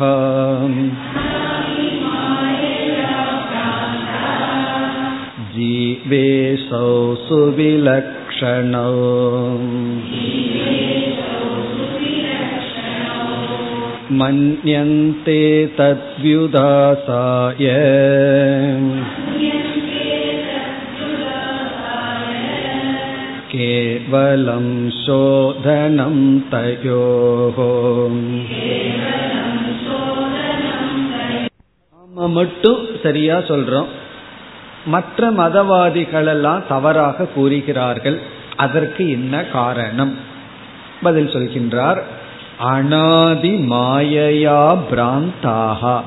[5.54, 6.88] जीवेशौ
[7.26, 8.92] सुविलक्षणौ
[14.18, 15.40] मन्यन्ते
[15.78, 17.66] तद्व्युदासाय
[23.52, 24.66] केवलं
[24.98, 26.16] शोधनं
[26.52, 27.58] तयोः
[32.12, 33.90] நாம மட்டும் சரியா சொல்றோம்
[34.86, 38.18] மற்ற மதவாதிகள் எல்லாம் தவறாக கூறுகிறார்கள்
[38.56, 40.12] அதற்கு என்ன காரணம்
[41.02, 42.00] பதில் சொல்கின்றார்
[42.59, 46.01] அனாதி மாயையா பிராந்தாகா.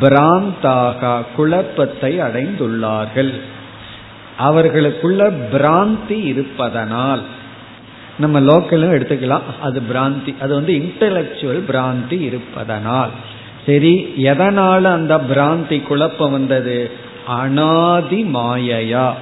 [0.00, 3.40] பிராந்தாகா குழப்பத்தை அடைந்துள்ளார்கள்.
[4.38, 7.22] அவர்களுக்குள்ள பிராந்தி இருப்பதனால்
[8.18, 9.40] நம்ம லோக்கலும் எடுத்துக்கலாம்.
[9.62, 13.10] அது பிராந்தி அது வந்து இன்டலெக்சுவல் பிராந்தி இருப்பதனால்.
[13.66, 16.90] சரி எதனால அந்த பிராந்தி குழப்பம் வந்தது?
[17.28, 19.12] அனாதி மாயையா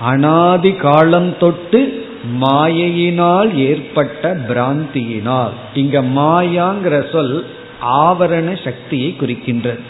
[0.00, 2.03] அனாதி காலம் தொட்டு
[2.40, 5.50] மாயையினால் ஏற்பட்ட பிராந்தியினால்.
[5.74, 7.46] இங்க மாயாங்கிற சொல்
[7.82, 9.80] ஆவரண சக்தியை குறிக்கின்றது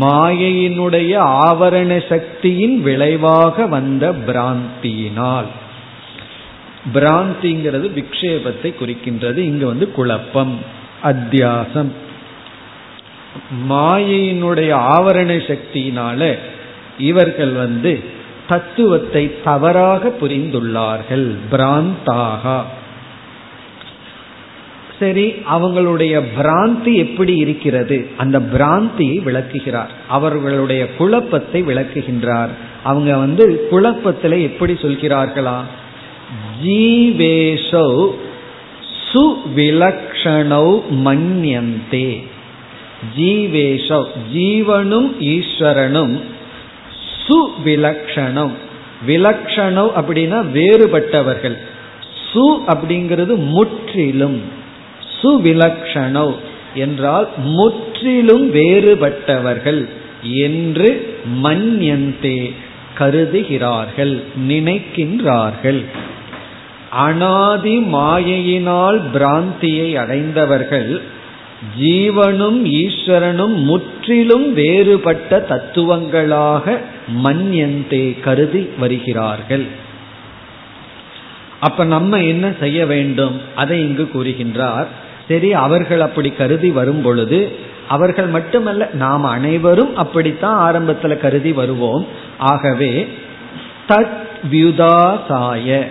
[0.00, 5.46] மாயையினுடைய ஆவரண சக்தியின் விளைவாக வந்த பிராந்தியினால்.
[6.94, 9.36] பிராந்திங்கிறது விக்ஷேபத்தை குறிக்கின்றது.
[9.36, 10.58] இங்க வந்து குழப்பம்
[11.04, 11.90] அத்தியாசம்.
[13.68, 16.38] மாயையினுடைய ஆவரண சக்தியினால
[16.98, 18.02] இவர்கள் வந்து
[18.48, 21.34] தத்துவத்தை தவறாக புரிந்துள்ளார்கள்.
[21.52, 22.62] பிராந்தாகா.
[24.98, 28.08] சரி அவங்களுடைய பிராந்தி எப்படி இருக்கிறது?
[28.16, 29.90] அந்த பிராந்தியை விளக்குகிறார்.
[30.08, 32.48] அவர்களுடைய குழப்பத்தை விளக்குகின்றார்.
[32.82, 35.60] அவங்க வந்து குழப்பத்தில் எப்படி சொல்கிறார்களா?
[36.64, 38.10] ஜீவேஷோ
[39.12, 42.26] சுவிலக்ஷணௌ மன்யந்தே.
[43.18, 46.20] ஜீவேஷோ ஜீவனும் ஈஸ்வரனும்
[47.28, 48.50] சுவிலக்ஷணம்
[49.06, 49.90] விலக்ஷணம்.
[50.00, 51.56] அப்படின்னா வேறுபட்டவர்கள்.
[52.32, 54.42] சு அப்படிங்கிறது முற்றிலும்.
[55.22, 56.34] சுவிலக்ஷணோ
[56.74, 59.88] என்றால் முற்றிலும் வேறுபட்டவர்கள்
[60.22, 62.52] என்று மன்யந்தே
[62.98, 65.84] கருதுகிறார்கள் நினைக்கின்றார்கள்.
[66.90, 71.02] அனாதி மாயையினால் பிராந்தியை அடைந்தவர்கள்
[71.80, 76.78] ஜீவனும் ஈஸ்வரனும் முற்றிலும் வேறுபட்ட தத்துவங்களாக
[77.24, 79.66] மன்யந்தே கருதி வருகிறார்கள்.
[81.60, 83.40] அப்ப நம்ம என்ன செய்ய வேண்டும்?
[83.54, 84.86] அதை இங்கு கூறுகின்றார்.
[85.28, 87.56] சரி அவர்கள் அப்படி கருதி வரும் பொழுது
[87.88, 92.06] அவர்கள் மட்டுமல்ல நாம் அனைவரும் அப்படித்தான் ஆரம்பத்தில் கருதி வருவோம்.
[92.38, 93.08] ஆகவே
[93.88, 95.88] தத் வியுதாசாய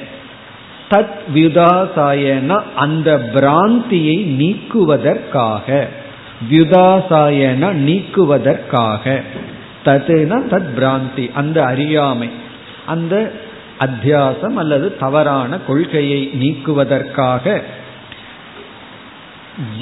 [0.91, 5.87] தத் வியுதாசாயன அந்த பிராந்தியை நீக்குவதற்காக.
[6.51, 9.21] வியுதாசாயன நீக்குவதற்காக.
[9.85, 12.29] ததுனா தத் பிராந்தி அந்த அறியாமை
[12.85, 13.31] அந்த
[13.79, 17.61] அத்தியாசம் அல்லது தவறான கொள்கையை நீக்குவதற்காக.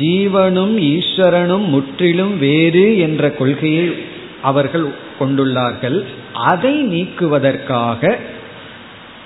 [0.02, 3.94] ஜீவனும் ஈஸ்வரனும் முற்றிலும் வேறு என்ற கொள்கையை
[4.41, 4.88] அவர்கள்
[5.20, 6.04] கொண்டுள்ளார்கள்.
[6.34, 8.15] அதை நீக்குவதற்காக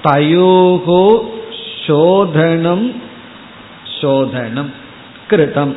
[0.04, 1.38] தயோகோ
[1.86, 2.94] சோதனம்
[4.00, 4.72] சோதனம்
[5.30, 5.74] கிருதம்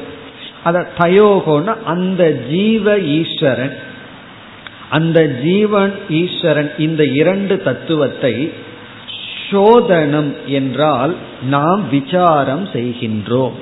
[0.62, 3.74] அத தயோகோன்னு அந்த ஜீவ ஈஸ்வரன்.
[4.88, 8.52] அந்த ஜீவன் ஈஸ்வரன் இந்த இரண்டு தத்துவத்தை
[9.50, 11.16] சோதனம் என்றால்
[11.48, 13.56] நாம் விசாரம் செய்கின்றோம்.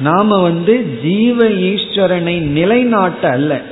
[0.00, 3.62] நாம வந்து ஜீவ ஈஸ்வரனை நிலைநாட்ட அல்ல.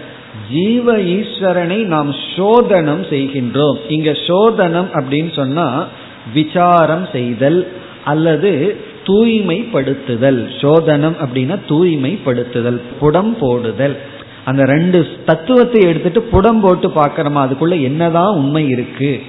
[0.50, 3.78] ஜீவ ஈஸ்வரனை நாம் சோதனம் செய்கின்றோம்.
[3.88, 5.86] இங்க சோதனம் அப்படின்னு சொன்னா
[6.34, 7.72] விசாரம் செய்தல்
[8.04, 10.60] அல்லது தூய்மைப்படுத்துதல்.
[10.60, 13.96] சோதனம் அப்படின்னா தூய்மைப்படுத்துதல் புடம் போடுதல்.
[14.44, 19.22] அந்த ரெண்டு தத்துவத்தை எடுத்துட்டு புடம் போட்டு பார்க்கறோமா அதுக்குள்ள என்னதான் உண்மை இருக்கு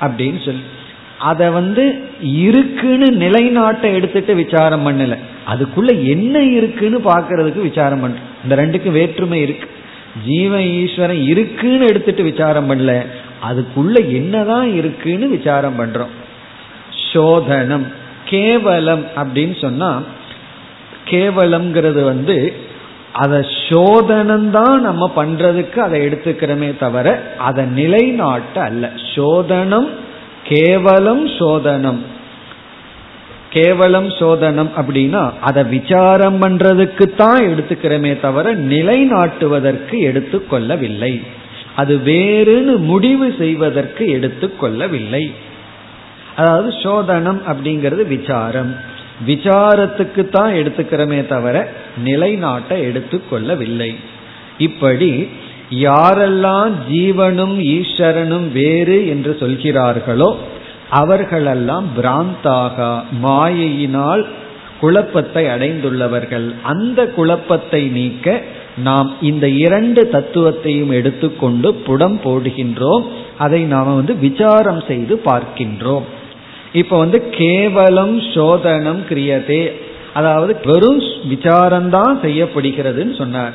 [0.00, 0.60] அப்படின்னு சொல்லி.
[1.18, 5.16] அதை வந்து இருக்குன்னு நிலைநாட்டை எடுத்துட்டு விசாரம் பண்ணல.
[5.48, 9.68] அதுக்குள்ள என்ன இருக்குன்னு பார்க்கறதுக்கு விசாரம் பண்ண இந்த ரெண்டுக்கும் வேற்றுமை இருக்கு.
[10.26, 13.06] ஜீவ ஈஸ்வரன் இருக்குன்னு எடுத்துட்டு விசாரம் பண்ணல.
[13.50, 16.14] அதுக்குள்ள என்னதான் இருக்குன்னு விசாரம் பண்றோம்.
[17.12, 17.86] சோதனம்
[18.24, 20.02] கேவலம் அப்படின்னு சொன்னா
[21.10, 22.66] கேவலம்ங்கிறது வந்து
[23.12, 28.90] அதை சோதனம்தான் நம்ம பண்றதுக்கு அதை எடுத்துக்கிறோமே தவிர அதை நிலைநாட்ட அல்ல.
[29.14, 29.88] சோதனம்
[30.44, 31.98] கேவலம் சோதனம்.
[33.50, 41.22] கேவலம் சோதனம் அப்படின்னா அதை விசாரம் பண்றதுக்கு தான் எடுத்துக்கிறோமே தவிர நிலைநாட்டுவதற்கு எடுத்துக்கொள்ளவில்லை.
[41.76, 45.32] அது வேறுனு முடிவு செய்வதற்கு எடுத்துக்கொள்ளவில்லை.
[46.38, 48.72] அதாவது சோதனம் அப்படிங்கிறது விசாரம்.
[49.26, 51.56] விசாரத்துக்கு தான் எடுத்துக்கிறோமே தவிர
[52.08, 53.90] நிலைநாட்ட எடுத்துக்கொள்ளவில்லை.
[54.66, 55.10] இப்படி
[55.86, 60.30] யாரெல்லாம் ஜீவனும் ஈஸ்வரனும் வேறு என்று சொல்கிறார்களோ
[61.00, 62.76] அவர்களெல்லாம் பிராந்தாக
[63.24, 64.22] மாயையினால்
[64.80, 66.46] குழப்பத்தை அடைந்துள்ளவர்கள்.
[66.72, 68.36] அந்த குழப்பத்தை நீக்க
[68.86, 73.04] நாம் இந்த இரண்டு தத்துவத்தையும் எடுத்துக்கொண்டு புடம் போடுகின்றோம்.
[73.44, 76.06] அதை நாம் வந்து விசாரம் செய்து பார்க்கின்றோம்.
[76.72, 79.72] இப்ப வந்து கேவலம் சோதனம் கிரியதே.
[80.14, 83.52] அதாவது வெறும் விசாரம்தான் செய்யப்படுகிறதுன்னு சொன்னார்.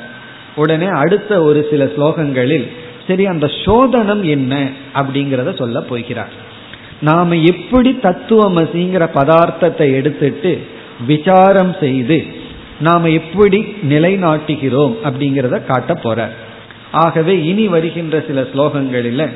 [0.56, 2.68] உடனே அடுத்த ஒரு சில ஸ்லோகங்களில்
[3.08, 6.52] சரி அந்த சோதனம் என்ன அப்படிங்கிறத சொல்ல போகிறார்.
[7.02, 10.68] நாம எப்படி தத்துவமசிங்கிற பதார்த்தத்தை எடுத்துட்டு
[11.08, 12.26] விசாரம் செய்து
[12.80, 16.30] நாம எப்படி நிலைநாட்டுகிறோம் அப்படிங்கிறத காட்ட போற
[16.92, 19.30] ஆகவே இனி வருகின்ற சில ஸ்லோகங்களில்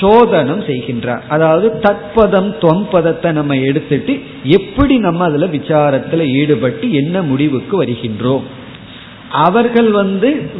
[0.00, 1.22] சோதனம் செய்கின்றார்.
[1.28, 8.46] அதாவது தத்பதம் தொம்பதத்தை நம்ம எடுத்துட்டு எப்படி நம்ம அதுல விசாரத்துல ஈடுபட்டு என்ன முடிவுக்கு வருகின்றோம்.
[9.30, 10.50] அவர்கள் வந்து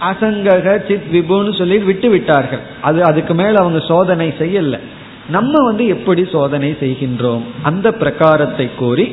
[0.00, 2.62] அசங்கக சித் விபுன்னு சொல்லி விட்டு விட்டார்கள்.
[2.80, 4.78] அது அதுக்கு மேல அவங்க சோதனை செய்யல.
[5.28, 7.44] நம்ம வந்து எப்படி சோதனை செய்கின்றோம்?
[7.62, 9.06] அந்த பிரகாரத்தை கூறி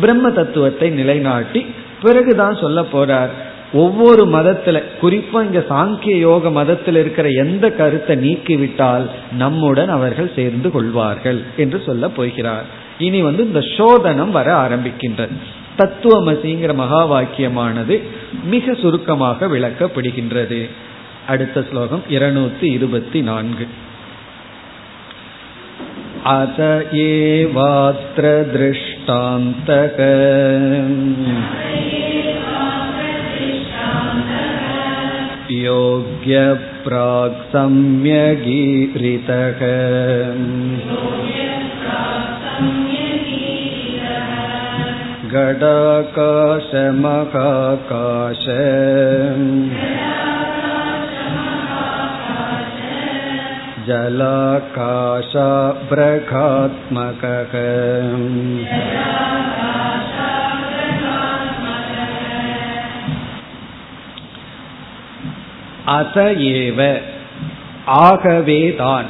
[0.00, 1.66] பிரம்ம தத்துவத்தை நிலைநாட்டி
[2.02, 3.32] பிறகுதான் சொல்ல போறார்.
[3.73, 9.05] ஒவ்வொரு மதத்துல குறிப்பா இங்க சாங்கிய யோக மதத்தில் இருக்கிற எந்த கருத்தை நீக்கிவிட்டால்
[9.37, 12.67] நம்முடன் அவர்கள் சேர்ந்து கொள்வார்கள் என்று சொல்ல போகிறார்
[12.99, 15.35] இனி வந்து இந்த சோதனம் வர ஆரம்பிக்கின்றது
[15.77, 17.97] தத்துவமசிங்கிற மகா வாக்கியமானது
[18.45, 20.61] மிக சுருக்கமாக விளக்கப்படுகின்றது
[21.27, 23.67] அடுத்த ஸ்லோகம் இருநூத்தி இருபத்தி நான்கு
[26.29, 26.57] अत
[27.01, 29.97] एवात्र दृष्टान्तक
[35.62, 38.34] योग्य प्राक् सम्यगीरितः।
[45.34, 46.34] घटाकाशमकाकाश
[53.86, 54.74] जलाकाशाभ्रकात्मकः
[65.84, 66.98] அத ஏவ.
[67.86, 69.04] ஆகவேதான்.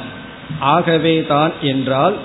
[0.59, 2.15] ஆகவேதான் என்றால்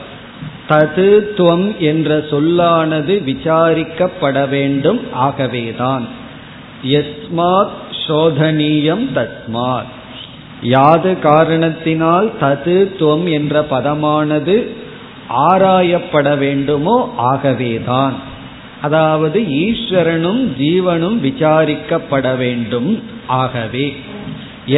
[0.68, 5.12] தது துவம் என்ற சொல்லானது விசாரிக்கப்பட வேண்டும்.
[5.12, 6.08] ஆகவேதான்.
[6.86, 7.70] எஸ்மாத்
[8.08, 9.98] சோதனீயம் தஸ்மாத்
[10.62, 14.68] யாது காரணத்தினால் தது துவம் என்ற பதமானது
[15.28, 17.14] ஆராயப்பட வேண்டுமோ?
[17.16, 18.14] ஆகவேதான்.
[18.82, 23.02] அதாவது ஈஸ்வரனும் ஜீவனும் விசாரிக்கப்பட வேண்டும்.
[23.26, 23.96] ஆகவே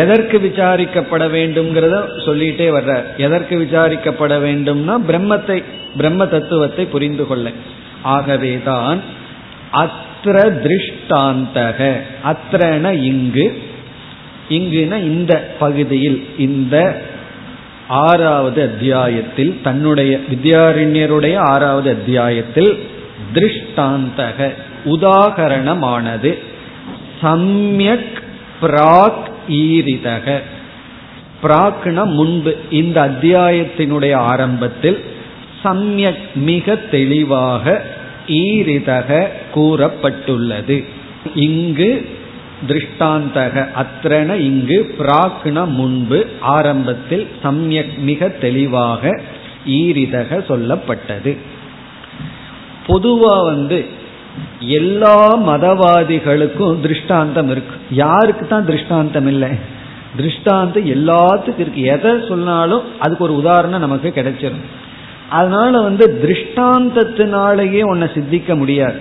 [0.01, 5.59] எதற்கு விசாரிக்கப்பட வேண்டும்ங்கிறத சொல்லிட்டே வர்ற எதற்கு விசாரிக்கப்பட வேண்டும்னா பிரம்மத்தை
[5.97, 7.51] பிரம்ம தத்துவத்தை புரிந்து கொள்ள.
[8.03, 9.01] ஆகவேதான்
[9.73, 11.81] அத்திர திருஷ்டாந்தக.
[12.25, 13.47] அத்திரன இங்கு
[14.49, 16.77] இங்குன இந்த பகுதியில் இந்த
[17.89, 22.73] ஆறாவது அத்தியாயத்தில் தன்னுடைய வித்யாரண்யருடைய ஆறாவது அத்தியாயத்தில்
[23.35, 24.49] திருஷ்டாந்தக
[24.85, 26.31] உதாகரணமானது
[27.23, 28.17] சம்யக்
[28.63, 30.41] பிராக் ஈரிதக.
[31.43, 35.05] பிராக்னா முன்பு இந்த அத்தியாயத்தினுடைய ஆரம்பத்தில்
[35.65, 37.85] சம்யக் மிக தெளிவாக
[38.27, 40.85] ஈரிதக கூறப்பட்டுள்ளது.
[41.35, 42.09] இங்கு
[42.69, 49.21] திருஷ்டாந்தக அத்திரன இங்கு பிராக்ன முன்பு ஆரம்பத்தில் சம்யக் மிக தெளிவாக
[49.67, 51.37] ஈரிதக சொல்லப்பட்டது.
[52.87, 54.01] பொதுவா வந்து
[54.61, 57.77] எல்லா மதவாதிகளுக்கும் திருஷ்டாந்தம் இருக்கு.
[57.91, 59.49] யாருக்கு தான் திருஷ்டாந்தம் இல்லை?
[60.17, 61.81] திருஷ்டாந்தம் எல்லாத்துக்கும் இருக்கு.
[61.81, 64.65] எதை சொன்னாலும் அதுக்கு ஒரு உதாரணம் நமக்கு கிடைச்சிடும்
[65.31, 68.99] அதனால வந்து திருஷ்டாந்தத்தினாலேயே உன்னை சித்திக்க முடியாது.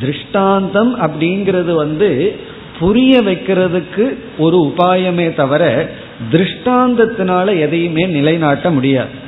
[0.00, 2.38] திருஷ்டாந்தம் அப்படிங்கிறது வந்து
[2.78, 5.90] புரிய வைக்கிறதுக்கு ஒரு உபாயமே தவிர
[6.32, 9.22] திருஷ்டாந்தத்தினால எதையுமே நிலைநாட்ட முடியாது.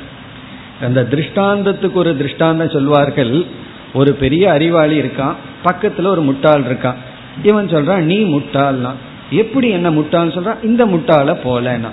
[0.81, 3.45] அந்த திருஷ்டாந்தத்துக்கு ஒரு திருஷ்டாந்தம் சொல்வார்கள்
[3.93, 6.95] ஒரு பெரிய அறிவாளி இருக்கான் பக்கத்துல ஒரு முட்டாள் இருக்கான்.
[7.43, 8.91] இவன் சொல்றான் நீ முட்டாள்னா.
[9.31, 11.89] எப்படி என்ன முட்டாள்னு சொல்றான் இந்த முட்டாள போலனா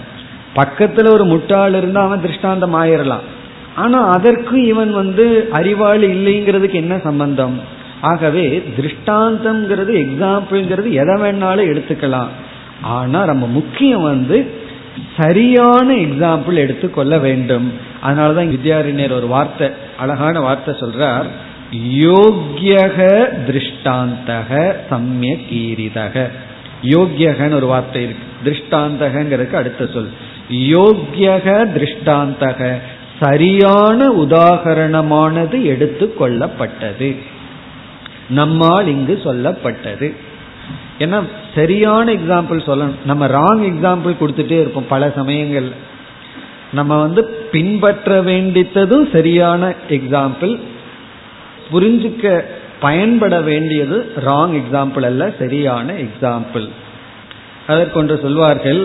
[0.57, 3.25] பக்கத்துல ஒரு முட்டாள் இருந்தா அவன் திருஷ்டாந்தம் ஆயிரலாம்.
[3.77, 7.61] ஆனா அதற்கு இவன் வந்து அறிவாளி இல்லைங்கிறதுக்கு என்ன சம்பந்தம்?
[8.01, 12.29] ஆகவே திருஷ்டாந்தம்ங்கிறது எக்ஸாம்பிள்ங்கிறது எதை வேணாலும் எடுத்துக்கலாம்.
[12.83, 14.63] ஆனா நம்ம முக்கியம் வந்து
[15.19, 17.73] சரியான எக்ஸாம்பிள் எடுத்துக்கொள்ள வேண்டும்.
[18.05, 21.25] அதனாலதான் வித்யாரிணியர் ஒரு வார்த்தை அழகான வார்த்தை சொல்றார்.
[21.75, 26.31] யோக்கியக திருஷ்டாந்தக சமய கீரிதக
[26.83, 28.27] யோக்கியகன்னு ஒரு வார்த்தை இருக்கு.
[28.45, 30.09] திருஷ்டாந்தகங்கிறதுக்கு அடுத்த சொல்.
[30.51, 32.79] யோக்கியக திருஷ்டாந்தக
[33.21, 37.17] சரியான உதாகரணமானது எடுத்துக்கொள்ளப்பட்டது
[38.29, 40.15] நம்மால் இங்கு சொல்லப்பட்டது.
[40.99, 41.23] ஏன்னா
[41.55, 42.95] சரியான எக்ஸாம்பிள் சொல்லணும்.
[43.05, 45.73] நம்ம ராங் எக்ஸாம்பிள் கொடுத்துட்டே இருப்போம் பல சமயங்கள்
[46.73, 50.61] நம்ம வந்து பின்பற்ற வேண்டித்ததும் சரியான எக்ஸாம்பிள்
[51.75, 52.45] புரிஞ்சுக்க
[52.81, 56.67] பயன்பட வேண்டியது ராங் எக்ஸாம்பிள் அல்ல சரியான எக்ஸாம்பிள்
[57.67, 58.83] அதற்கொன்று சொல்வார்கள்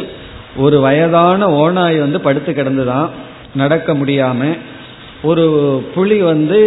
[0.57, 3.09] ஒரு வயதான ஓனாய் வந்து படுத்து கிடந்துதான்
[3.55, 4.57] நடக்க முடியாம
[5.21, 5.45] ஒரு
[5.93, 6.59] புலி வந்து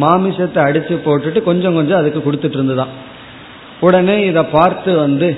[0.00, 2.92] மாமிசத்தை அடிச்சு போட்டுட்டு கொஞ்சம் கொஞ்சம் அதுக்கு கொடுத்துட்டு இருந்துதான்.
[3.80, 5.28] உடனே இதை பார்த்து வந்து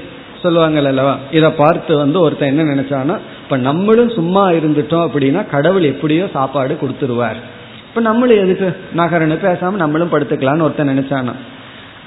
[0.42, 6.24] சொல்லுவாங்கள் அல்லவா இதை பார்த்து வந்து ஒருத்தன் என்ன நினைச்சானா இப்ப நம்மளும் சும்மா இருந்துட்டோம் அப்படின்னா கடவுள் எப்படியோ
[6.32, 7.40] சாப்பாடு கொடுத்துருவார்.
[7.92, 11.32] இப்ப நம்மளும் எதுக்கு நகரன்னு பேசாம நம்மளும் படுத்துக்கலாம்னு ஒருத்தன் நினைச்சானா?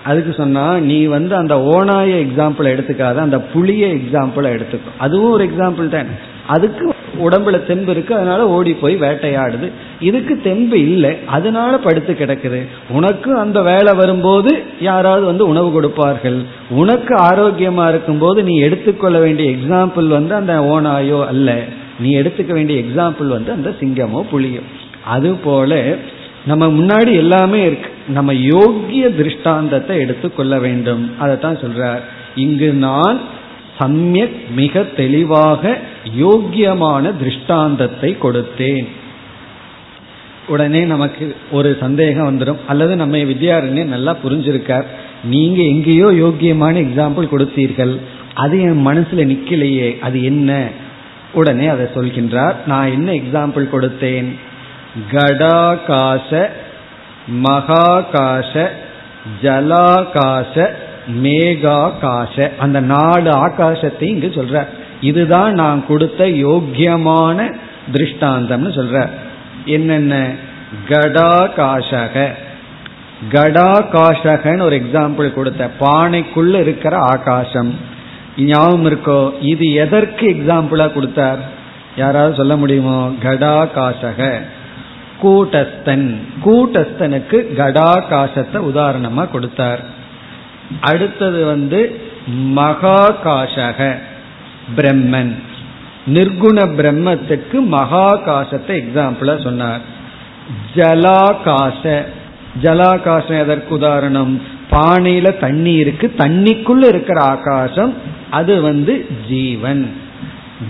[0.03, 4.91] அதுக்கு சொன்னா நீ வந்து அந்த ஓனாய எக்ஸாம்பிள் எடுத்துக்காத அந்த புளிய எக்ஸாம்பிளை எடுத்துக்கோ.
[4.97, 6.05] அதுவும் ஒரு எக்ஸாம்பிள் தான்.
[6.47, 6.93] அதுக்கு
[7.29, 9.71] உடம்புல தெம்பு இருக்கு அதனால ஓடி போய் வேட்டையாடுது.
[9.99, 11.17] இதுக்கு தெம்பு இல்லை.
[11.25, 12.67] அதனால படுத்து கிடக்குது.
[12.89, 16.43] உனக்கு அந்த வேலை வரும்போது யாராவது வந்து உணவு கொடுப்பார்கள்.
[16.69, 21.63] உனக்கு ஆரோக்கியமா இருக்கும்போது நீ எடுத்துக்கொள்ள வேண்டிய எக்ஸாம்பிள் வந்து அந்த ஓனாயோ அல்ல.
[21.99, 24.59] நீ எடுத்துக்க வேண்டிய எக்ஸாம்பிள் வந்து அந்த சிங்கமோ புலியோ.
[25.05, 25.95] அதுபோல
[26.45, 27.89] நம்ம முன்னாடி எல்லாமே இருக்கு.
[28.07, 31.19] நம்ம யோக்கிய திருஷ்டாந்தத்தை எடுத்துக்கொள்ள வேண்டும்.
[31.19, 31.99] அதை தான் சொல்றார்.
[32.35, 33.19] இங்கு நான்
[33.79, 35.77] சமயக் மிக தெளிவாக
[36.19, 38.87] யோக்கியமான திருஷ்டாந்தத்தை கொடுத்தேன்.
[40.47, 42.57] உடனே நமக்கு ஒரு சந்தேகம் வந்துடும்.
[42.67, 44.85] அல்லது நம்ம வித்யாரண்யர் நல்லா புரிஞ்சிருக்கார்.
[45.23, 47.99] நீங்க எங்கேயோ யோக்கியமான எக்ஸாம்பிள் கொடுத்தீர்கள்.
[48.33, 49.99] அது என் மனசுல நிக்கலையே.
[49.99, 50.67] அது என்ன?
[51.33, 52.53] உடனே அதை சொல்கின்றார்.
[52.67, 54.25] நான் என்ன எக்ஸாம்பிள் கொடுத்தேன்?
[55.11, 56.47] கடாகாச
[57.43, 58.67] மகாகாச
[59.41, 60.69] ஜலாகாச
[61.07, 62.55] மேகாகாச.
[62.57, 64.67] அந்த நாலு ஆகாசத்தை இங்கு சொல்ற.
[65.01, 67.55] இதுதான் நான் கொடுத்த யோக்கியமான
[67.93, 69.09] திருஷ்டாந்தம்னு சொல்ற.
[69.65, 70.31] என்னென்ன?
[70.87, 72.33] கடாகாசக.
[73.31, 75.69] கடாகாசகன்னு ஒரு எக்ஸாம்பிள் கொடுத்த.
[75.79, 77.79] பானைக்குள்ள இருக்கிற ஆகாசம்.
[78.37, 79.33] ஞாபகம் இருக்கோ?
[79.41, 81.39] இது எதற்கு எக்ஸாம்பிளா கொடுத்தார்?
[81.95, 83.13] யாராவது சொல்ல முடியுமோ?
[83.23, 84.41] கடாகாசக.
[85.25, 86.15] கூட்டஸ்தன்.
[86.45, 89.83] கூட்டஸ்தனுக்கு கடாகாசத்தை உதாரணமா கொடுத்தார்.
[90.81, 92.01] அடுத்தது வந்து
[92.55, 93.95] மகாகாசக
[94.75, 95.33] பிரம்மன்.
[96.07, 99.79] நிர்குண பிரம்மத்துக்கு மகாகாசத்தை எக்ஸாம்பிளா சொன்னார்.
[100.75, 102.05] ஜலாகாச.
[102.61, 104.41] ஜலாகாசம் எதற்கு உதாரணம்?
[104.71, 107.93] பானையில தண்ணி இருக்கு தண்ணிக்குள்ள இருக்கிற ஆகாசம்
[108.29, 109.93] அது வந்து ஜீவன்.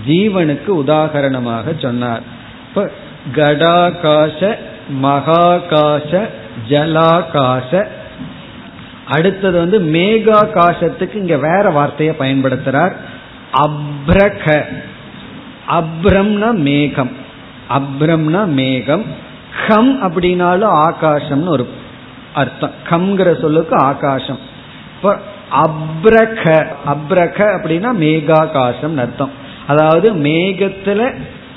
[0.06, 2.22] ஜீவனுக்கு உதாகரணமாக சொன்னார்.
[2.68, 2.90] இப்ப
[3.34, 4.56] கடாகாச
[5.02, 6.28] மகாகாச
[6.68, 7.86] ஜலாகாச.
[9.08, 12.92] அடுத்தது வந்து மேகா காசத்துக்கு இங்க வேற வார்த்தையை பயன்படுத்துறார்.
[13.52, 14.64] அப்ரக.
[15.68, 17.10] அப்ரம்னா மேகம்.
[17.70, 19.04] அப்ரம்னா மேகம்.
[19.68, 21.68] கம் அப்படின்னாலும் ஆகாசம்னு ஒரு
[22.34, 22.70] அர்த்தம்.
[22.90, 24.38] கம்ங்கிற சொல்லுக்கு ஆகாசம்.
[24.96, 25.20] இப்போ
[25.62, 26.66] அப்ரக.
[26.86, 29.30] அப்ரக அப்படின்னா மேகாகாசம் அர்த்தம்.
[29.66, 31.14] அதாவது மேகத்துல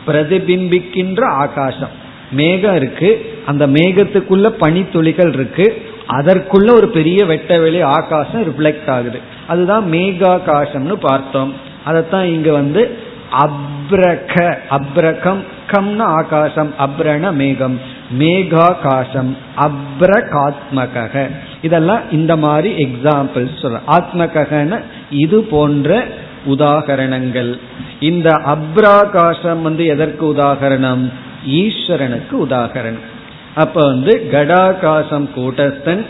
[0.09, 2.07] பிரதிபிம்பிக்கின்ற ஆகாசம்.
[2.31, 3.39] மேகம் இருக்கு.
[3.45, 5.81] அந்த மேகத்துக்குள்ள பனித்துளிகள் இருக்கு.
[6.09, 9.19] அதற்குள்ள ஒரு பெரிய வெட்ட வெளி ஆகாசம் ரிஃப்ளெக்ட் ஆகுது.
[9.47, 11.53] அதுதான் மேகாகாசம்னு பார்த்தோம்.
[11.83, 12.97] அதைத்தான் இங்க வந்து
[13.39, 17.79] அப்ரக அப்ரகம் கம்ன ஆகாசம் அப்ரண மேகம்
[18.19, 21.29] மேகாகாசம் அப்ரகாத்மக
[21.61, 26.07] இதெல்லாம் இந்த மாதிரி எக்ஸாம்பிள்ஸ் சொல்ற ஆத்மகன இது போன்ற
[26.47, 27.59] உதாகரணங்கள்.
[27.99, 31.11] இந்த அப்ராகாசம் வந்து எதற்கு உதாகரணம்?
[31.47, 33.07] ஈஸ்வரனுக்கு உதாகரணம்.
[33.55, 36.05] அப்ப வந்து கடாகாசம் கூட்டஸ்தன்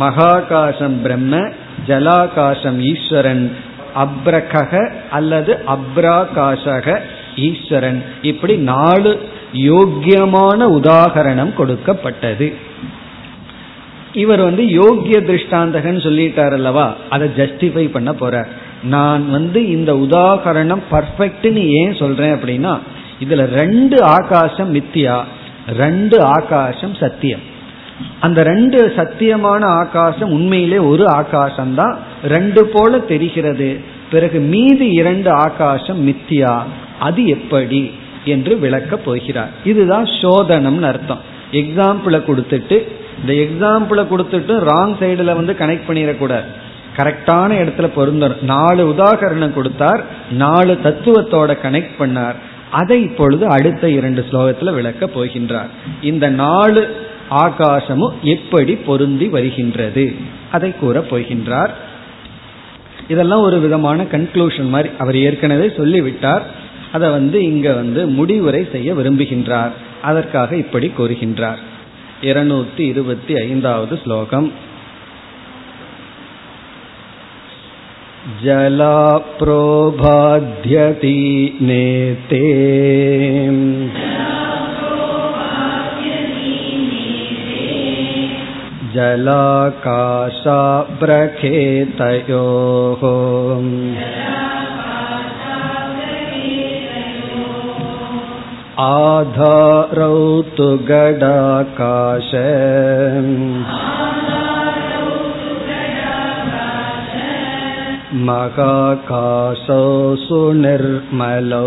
[0.00, 1.48] மகாகாசம் பிரம்ம
[1.86, 3.56] ஜலாகாசம் ஈஸ்வரன்
[3.96, 6.98] அப்ரக அல்லது அப்ராகாசக
[7.36, 8.04] ஈஸ்வரன்.
[8.22, 9.20] இப்படி நாலு
[9.52, 12.54] யோக்கியமான உதாகரணம் கொடுக்கப்பட்டது.
[14.12, 16.96] இவர் வந்து யோக்கிய திருஷ்டாந்தகன் சொல்லிட்டார் அல்லவா?
[17.10, 18.46] அதை ஜஸ்டிஃபை பண்ண போறார்.
[18.82, 22.78] நான் வந்து இந்த உதாகரணம் பர்ஃபெக்ட்னு ஏன் சொல்றேன் அப்படின்னா
[23.20, 25.22] இதுல ரெண்டு ஆகாசம் மித்தியா
[25.76, 27.40] ரெண்டு ஆகாசம் சத்தியம்.
[28.20, 33.80] அந்த ரெண்டு சத்தியமான ஆகாசம் உண்மையிலே ஒரு ஆகாசம் தான் ரெண்டு போல தெரிகிறது.
[34.10, 36.62] பிறகு மீதி இரண்டு ஆகாசம் மித்தியா
[37.00, 37.90] அது எப்படி
[38.24, 39.50] என்று விளக்க போகிறார்.
[39.64, 41.18] இதுதான் சோதனம்னு அர்த்தம்.
[41.52, 42.88] எக்ஸாம்பிளை கொடுத்துட்டு
[43.20, 46.44] இந்த எக்ஸாம்பிளை கொடுத்துட்டு ராங் சைடுல வந்து கனெக்ட் பண்ணிடக்கூடாது.
[46.96, 48.42] கரெக்டான இடத்துல பொருந்தணும்.
[48.42, 50.04] நாலு உதாகரணம் கொடுத்தார்.
[50.30, 52.34] நாலு தத்துவத்தோட கனெக்ட் பண்ணார்.
[52.70, 55.66] அதை இப்பொழுது அடுத்த இரண்டு ஸ்லோகத்தில் விளக்க போகின்றார்.
[56.02, 56.96] இந்த நாலு
[57.30, 60.14] ஆகாசமும் எப்படி பொருந்தி வருகின்றது?
[60.52, 61.70] அதை கூற போகின்றார்.
[63.08, 66.42] இதெல்லாம் ஒரு விதமான கன்க்ளூஷன் மாதிரி அவர் ஏற்கனவே சொல்லிவிட்டார்.
[66.92, 69.70] அதை வந்து இங்க வந்து முடிவுரை செய்ய விரும்புகின்றார்.
[70.02, 71.56] அதற்காக இப்படி கூறுகின்றார்.
[72.22, 74.52] இருநூத்தி இருபத்தி ஐந்தாவது ஸ்லோகம்.
[78.22, 82.42] जलाप्रो बाध्यति नेते
[88.94, 90.22] जलाकाशाप्रखेतयोः
[100.90, 102.30] गडाकाश।
[109.29, 109.71] महाकाशोऽसु
[110.57, 111.65] निर्मलो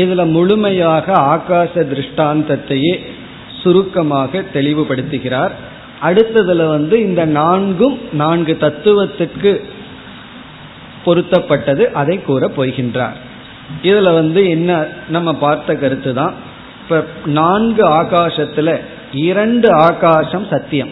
[0.00, 2.92] இதுல முழுமையாக ஆகாச திருஷ்டாந்தத்தையே
[3.60, 5.54] சுருக்கமாக தெளிவுபடுத்துகிறார்
[6.02, 9.52] அடுத்ததுல வந்து இந்த நான்கும் நான்கு தத்துவத்திற்கு
[11.04, 13.18] பொருத்தப்பட்டது அதை கூற போகின்றார்
[13.82, 14.70] இதுல வந்து என்ன
[15.08, 16.34] நம்ம பார்த்த கருத்து தான்
[16.80, 17.00] இப்ப
[17.38, 18.70] நான்கு ஆகாசத்துல
[19.15, 20.89] இரண்டு ஆகாசம் சத்தியம்.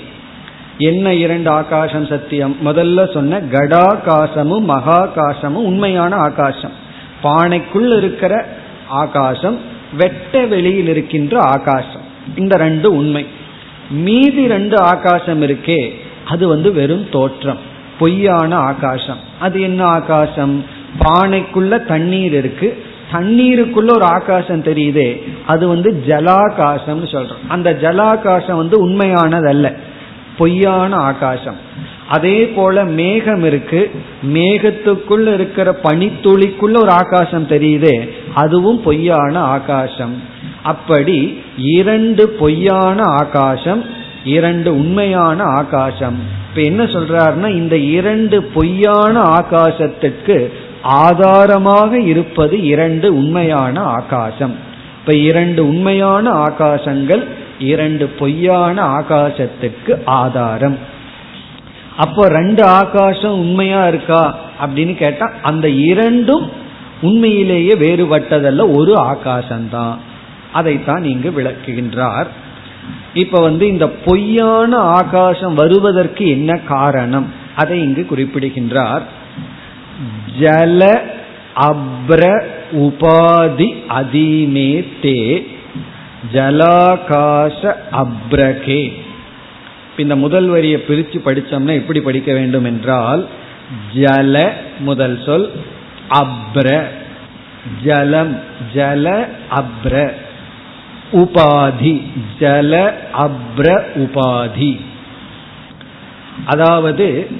[0.77, 2.57] என்ன இரண்டு ஆகாசம் சத்தியம்?
[2.65, 6.71] முதல்ல சொன்ன கடாகாசமும் மகாகாசமும் உண்மையான ஆகாசம்.
[7.23, 8.47] பானைக்குள் இருக்கிற
[8.87, 9.59] ஆகாசம்
[9.97, 12.01] வெட்ட வெளியில் இருக்கின்ற ஆகாசம்.
[12.35, 13.27] இந்த ரெண்டு உண்மை.
[13.89, 15.93] மீதி ரெண்டு ஆகாசம் இருக்கே
[16.25, 17.57] அது வந்து வெறும் தோற்றம்
[17.99, 19.17] பொய்யான ஆகாசம்.
[19.39, 20.65] அது என்ன ஆகாசம்?
[20.99, 22.83] பானைக்குள்ள தண்ணீர் இருக்கு
[23.13, 25.09] தண்ணீருக்குள்ள ஒரு ஆகாசம் தெரியுதே
[25.45, 27.43] அது வந்து ஜலாகாசம்னு சொல்றோம்.
[27.47, 29.75] அந்த ஜலாகாசம் வந்து உண்மையானதல்ல
[30.37, 31.57] பொய்யான ஆகாசம்.
[32.09, 33.91] அதே போல மேகம் இருக்கு
[34.33, 40.21] மேகத்துக்குள்ள இருக்கிற பனித்துளிக்குள்ள ஒரு ஆகாசம் தெரியுதே அதுவும் பொய்யான ஆகாசம்.
[40.63, 43.83] அப்படி இரண்டு பொய்யான ஆகாசம்
[44.23, 46.19] இரண்டு உண்மையான ஆகாசம்.
[46.49, 50.37] இப்ப என்ன சொல்றாருன்னா இந்த இரண்டு பொய்யான ஆகாசத்துக்கு
[50.83, 54.55] ஆதாரமாக இருப்பது இரண்டு உண்மையான ஆகாசம்.
[54.99, 57.27] இப்ப இரண்டு உண்மையான ஆகாசங்கள்
[57.59, 60.77] இரண்டு பொய்யான ஆகாசத்துக்கு ஆதாரம்.
[61.97, 66.51] அப்போ ரெண்டு ஆகாசம் உண்மையா இருக்கா அப்படின்னு கேட்டா அந்த இரண்டும்
[67.01, 69.95] உண்மையிலேயே வேறுபட்டதல்ல ஒரு ஆகாசம்தான்.
[70.53, 72.25] அதைத்தான் இங்கு விளக்குகின்றார்.
[73.13, 77.33] இப்ப வந்து இந்த பொய்யான ஆகாசம் வருவதற்கு என்ன காரணம்?
[77.55, 79.21] அதை இங்கு குறிப்பிடுகின்றார்.
[80.39, 81.01] ஜல
[81.55, 82.21] அப்ர
[82.71, 85.45] உபாதி அதீமே தே
[86.33, 88.93] ஜலாகாச அப்ரகே.
[89.97, 93.27] இந்த முதல் வரியை பிரித்து படித்தோம்னா எப்படி படிக்க வேண்டும் என்றால்
[93.95, 95.51] ஜல முதல் சொல்
[96.09, 96.83] அப்ர.
[97.83, 98.39] ஜலம்
[98.73, 100.11] ஜல அப்ர.
[101.11, 102.01] உபாதி
[102.39, 104.79] ஜல அப்ர உபாதி.
[106.45, 107.31] அதாவது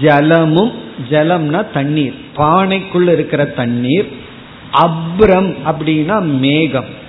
[0.00, 0.72] ஜலமும்
[1.10, 2.14] ஜலம்னா தண்ணீர்.
[2.36, 4.08] பானைக்குள்ள இருக்கிற தண்ணீர்
[4.72, 7.06] அப்ரம் அப்படின்னா மேகம்.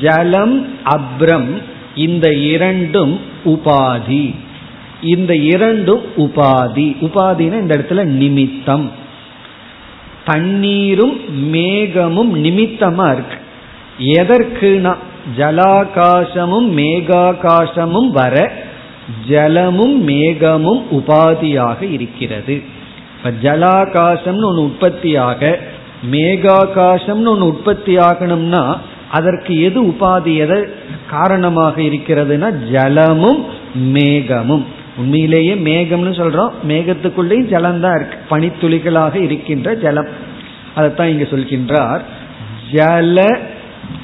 [0.00, 1.62] ஜலம் அப்ரம்
[1.94, 4.34] இந்த இரண்டும் உபாதி.
[5.02, 6.96] இந்த இரண்டும் உபாதி.
[7.00, 8.90] உபாதினா இந்த இடத்துல நிமித்தம்.
[10.24, 11.20] தண்ணீரும்
[11.52, 13.36] மேகமும் நிமித்தமா இருக்கு.
[13.98, 14.96] எதற்குனா?
[15.36, 18.52] ஜலாகாசமும் மேகாகாசமும் வர
[19.28, 22.62] ஜலமும் மேகமும் உபாதியாக இருக்கிறது.
[23.24, 25.56] இப்ப ஜலாகாசம்னு ஒன்று உற்பத்தியாக
[26.10, 28.76] மேகாகாசம்னு ஒன்று உற்பத்தி ஆகணும்னா
[29.10, 30.62] அதற்கு எது உபாதி எதை
[31.10, 33.44] காரணமாக இருக்கிறதுனா ஜலமும்
[33.78, 34.64] மேகமும்.
[34.96, 38.18] உண்மையிலேயே மேகம்னு சொல்றோம் மேகத்துக்குள்ளேயும் ஜலம்தான் இருக்கு.
[38.30, 40.08] பனித்துளிகளாக இருக்கின்ற ஜலம்.
[40.74, 42.00] அதைத்தான் இங்க சொல்கின்றார்.
[42.72, 43.38] ஜல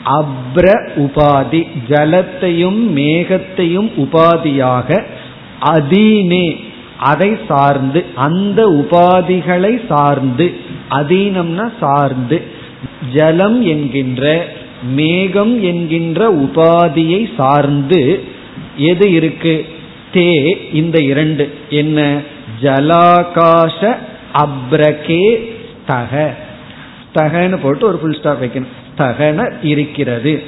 [0.04, 5.02] அப்ர உபாதி ஜலத்தையும் மேகத்தையும் உபாதியாக
[5.62, 10.56] அதீனே அதை சார்ந்து அந்த உபாதிகளை சார்ந்து
[10.90, 12.42] அதீனம்னா சார்ந்து
[13.12, 14.48] ஜலம் என்கின்ற
[14.82, 18.24] மேகம் என்கின்ற உபாதியை சார்ந்து
[18.76, 19.66] எது இருக்கு?
[20.12, 21.54] தே இந்த இரண்டு.
[21.70, 22.20] என்ன?
[22.62, 23.96] ஜலாகாச
[24.34, 25.52] அப்ரகே
[25.86, 26.34] தக.
[27.14, 28.66] தகன்னு போட்டு ஒரு ஃபுல் ஸ்டாப் வைக்கணும்.
[28.98, 30.42] தகன இருக்கிறது.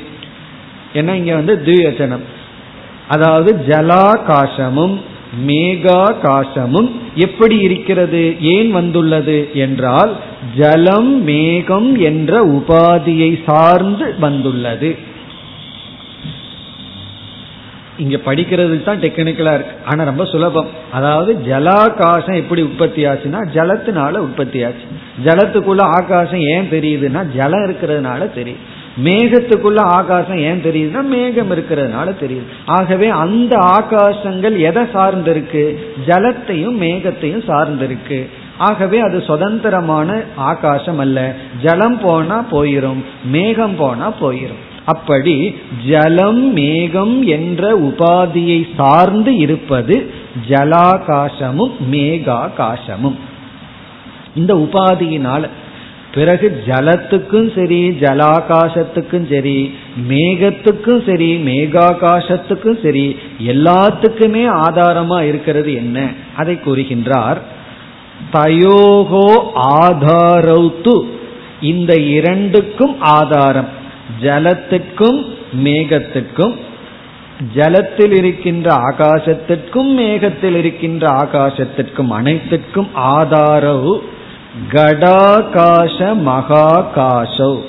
[0.94, 2.22] ஏன்னா இங்க வந்து திவச்சனம்
[3.08, 5.00] அதாவது ஜலாகாசமும்
[5.46, 8.36] மேகாகாசமும் எப்படி இருக்கிறது?
[8.40, 10.16] ஏன் வந்துள்ளது என்றால்
[10.56, 15.14] ஜலம் மேகம் என்ற உபாதியை சார்ந்து வந்துள்ளது.
[17.98, 19.74] இங்க படிக்கிறதுக்கு தான் டெக்னிக்கலா இருக்கு.
[19.84, 20.68] ஆனா ரொம்ப சுலபம்.
[20.92, 24.86] அதாவது ஜலாகாசம் எப்படி உற்பத்தி ஆச்சுன்னா ஜலத்தினால உற்பத்தி ஆச்சு.
[25.24, 28.74] ஜலத்துக்குள்ள ஆகாசம் ஏன் தெரியுதுன்னா ஜலம் இருக்கிறதுனால தெரியும்
[29.04, 32.46] மேகத்துக்குள்ள ஆகாசம் ஏன் தெரியுதுன்னா மேகம் இருக்கிறதுனால தெரியுது.
[32.66, 35.76] ஆகவே அந்த ஆகாசங்கள் எதை சார்ந்திருக்கு?
[36.06, 38.28] ஜலத்தையும் மேகத்தையும் சார்ந்திருக்கு.
[38.58, 41.34] ஆகவே அது சுதந்திரமான ஆகாசம் அல்ல.
[41.62, 44.62] ஜலம் போனா போயிரும் மேகம் போனா போயிரும்.
[44.84, 45.54] அப்படி
[45.88, 50.10] ஜலம் மேகம் என்ற உபாதியை சார்ந்து இருப்பது
[50.48, 53.16] ஜலாகாசமும் மேகாகாசமும்.
[54.34, 55.48] இந்த உபாதியினால
[56.16, 59.74] பிறகு ஜலத்துக்கும் சரி ஜலாகாசத்துக்கும் சரி
[60.08, 66.12] மேகத்துக்கும் சரி மேகாகாசத்துக்கும் சரி எல்லாத்துக்குமே ஆதாரமா இருக்கிறது என்ன?
[66.36, 67.40] அதை கூறுகின்றார்
[68.32, 69.28] தயோகோ
[69.80, 70.96] ஆதாரௌத்து.
[71.60, 73.68] இந்த இரண்டுக்கும் ஆதாரம்
[74.22, 75.20] ஜலத்துக்கும்
[75.64, 76.54] மேகத்துக்கும்
[77.54, 84.02] ஜலத்தில் இருக்கின்ற ஆகாசத்திற்கும் மேகத்தில் இருக்கின்ற ஆகாசத்திற்கும் அனைத்திற்கும் ஆதாரவு
[84.72, 87.60] கடாகாச மகாகாசோ.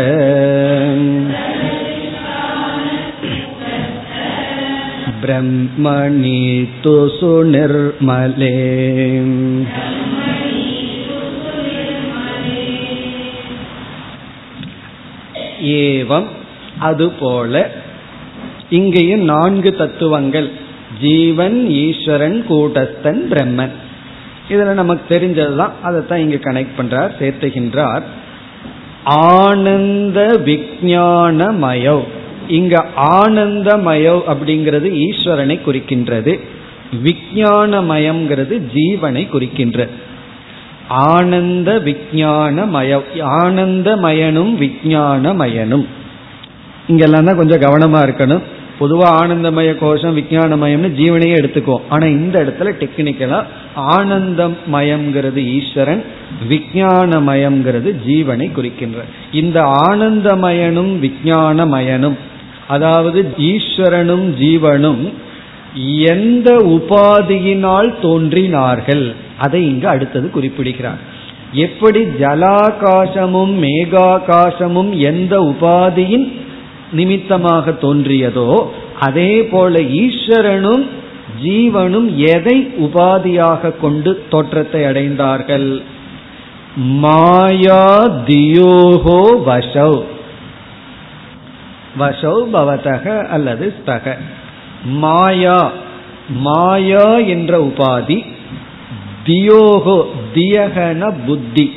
[5.22, 6.40] ब्रह्मणि
[6.82, 8.56] तु सुनिर्मले
[15.82, 16.28] ஏவம்
[16.78, 17.54] அதுபோல
[18.68, 20.48] இங்கேயும் நான்கு தத்துவங்கள்
[21.00, 23.74] ஜீவன் ஈஸ்வரன் கூட்டஸ்தன் பிரம்மன்
[24.48, 28.04] இதுல நமக்கு தெரிஞ்சதுதான் அதைத்தான் இங்க கனெக்ட் பண்றார் சேர்த்துகின்றார்
[29.04, 31.98] ஆனந்த விஜானமயோ
[32.47, 36.39] இங்க ஆனந்தமயோ அப்படிங்கிறது ஈஸ்வரனை குறிக்கின்றது.
[37.03, 39.89] விஜயானமயம்ங்கிறது ஜீவனை குறிக்கின்றது
[40.87, 45.85] ஆனந்த விஜயானமய ஆனந்தமயனும் விஜயானமயனும்
[46.87, 48.41] இங்கெல்லாம் தான் கொஞ்சம் கவனமா இருக்கணும்.
[48.79, 51.85] பொதுவா ஆனந்தமய கோஷம் விஜயானமயம்னு ஜீவனையே எடுத்துக்குவோம்.
[51.89, 53.43] ஆனா இந்த இடத்துல டெக்னிக்கலா
[53.75, 56.03] ஆனந்தமயம்ங்கிறது ஈஸ்வரன்
[56.49, 58.99] விஜயானமயம்ங்கிறது ஜீவனை குறிக்கின்ற.
[59.31, 62.17] இந்த ஆனந்தமயனும் விஜயானமயனும்
[62.67, 63.19] அதாவது
[63.51, 65.03] ஈஸ்வரனும் ஜீவனும்
[66.13, 69.05] எந்த உபாதியினால் தோன்றினார்கள்?
[69.45, 71.01] அதை இங்கு அடுத்தது குறிப்பிடுகிறார்.
[71.65, 76.27] எப்படி ஜலாகாசமும் மேகாகாசமும் எந்த உபாதியின்
[76.97, 78.49] நிமித்தமாக தோன்றியதோ
[79.07, 80.83] அதே போல ஈஸ்வரனும்
[81.43, 85.69] ஜீவனும் எதை உபாதியாக கொண்டு தோற்றத்தை அடைந்தார்கள்?
[87.03, 87.85] மாயா
[88.29, 89.99] தியோகோ வசவ்
[91.99, 94.15] வசௌ பவதக அல்லது ஸ்தக.
[94.85, 95.71] மாயா
[96.29, 98.17] மாயா என்ற உபாதி
[99.25, 99.97] தியோகோ
[100.35, 101.73] தியகன புத்தி.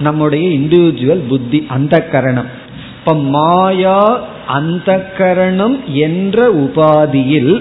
[0.00, 2.50] நம்முடைய இண்டிவிஜுவல் புத்தி அந்த கரணம்
[2.98, 7.54] இப்ப மாயா அந்த கரணம் என்ற உபாதியில்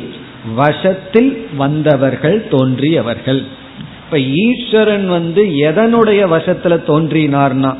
[0.55, 3.41] வசத்தில் வந்தவர்கள் தோன்றியவர்கள்.
[4.03, 7.71] இப்ப ஈஸ்வரன் வந்து எதனுடைய வசத்துல தோன்றினார்னா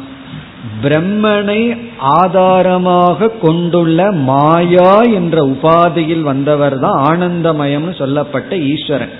[0.83, 1.61] பிரம்மனை
[1.99, 9.13] ஆதாரமாக கொண்டுள்ள மாயா என்ற உபாதியில் வந்தவர் தான் ஆனந்தமயம்னு சொல்லப்பட்ட ஈஸ்வரன்.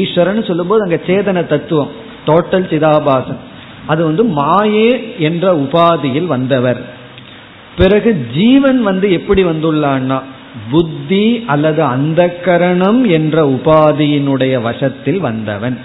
[0.00, 1.92] ஈஸ்வரன் சொல்லும்போது அங்க சேதன தத்துவம்
[2.26, 3.40] டோட்டல் சிதாபாசன்
[3.86, 6.80] அது வந்து மாயே என்ற உபாதியில் வந்தவர்.
[7.76, 10.18] பிறகு ஜீவன் வந்து எப்படி வந்துள்ளான்னா
[10.70, 15.78] புத்தி அல்லது அந்த கரணம் என்ற உபாதியினுடைய வசத்தில் வந்தவன்.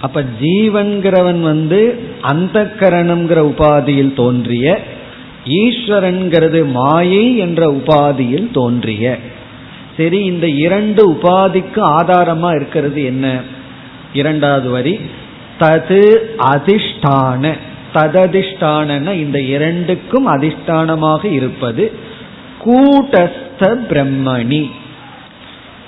[0.00, 4.80] அப்ப ஜீவன்கிறவன் வந்து அந்த கரணம்ங்கிற உபாதியில் தோன்றிய
[5.44, 9.18] ஈஸ்வரன்கிறது மாயை என்ற உபாதியில் தோன்றிய.
[9.96, 13.40] சரி இந்த இரண்டு உபாதிக்கு ஆதாரமா இருக்கிறது என்ன?
[14.12, 15.00] இரண்டாவது வரி
[15.60, 17.56] தது அதிஷ்டான.
[17.94, 21.92] தததிஷ்டான இந்த இரண்டுக்கும் அதிஷ்டானமாக இருப்பது
[22.64, 24.70] கூட்டஸ்த பிரம்மணி.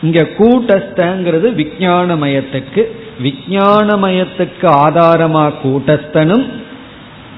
[0.02, 6.46] இங்க கூட்டஸ்தங்கிறது விஜயானமயத்துக்கு விஜயானமயத்துக்கு ஆதாரமா கூட்டஸ்தனும்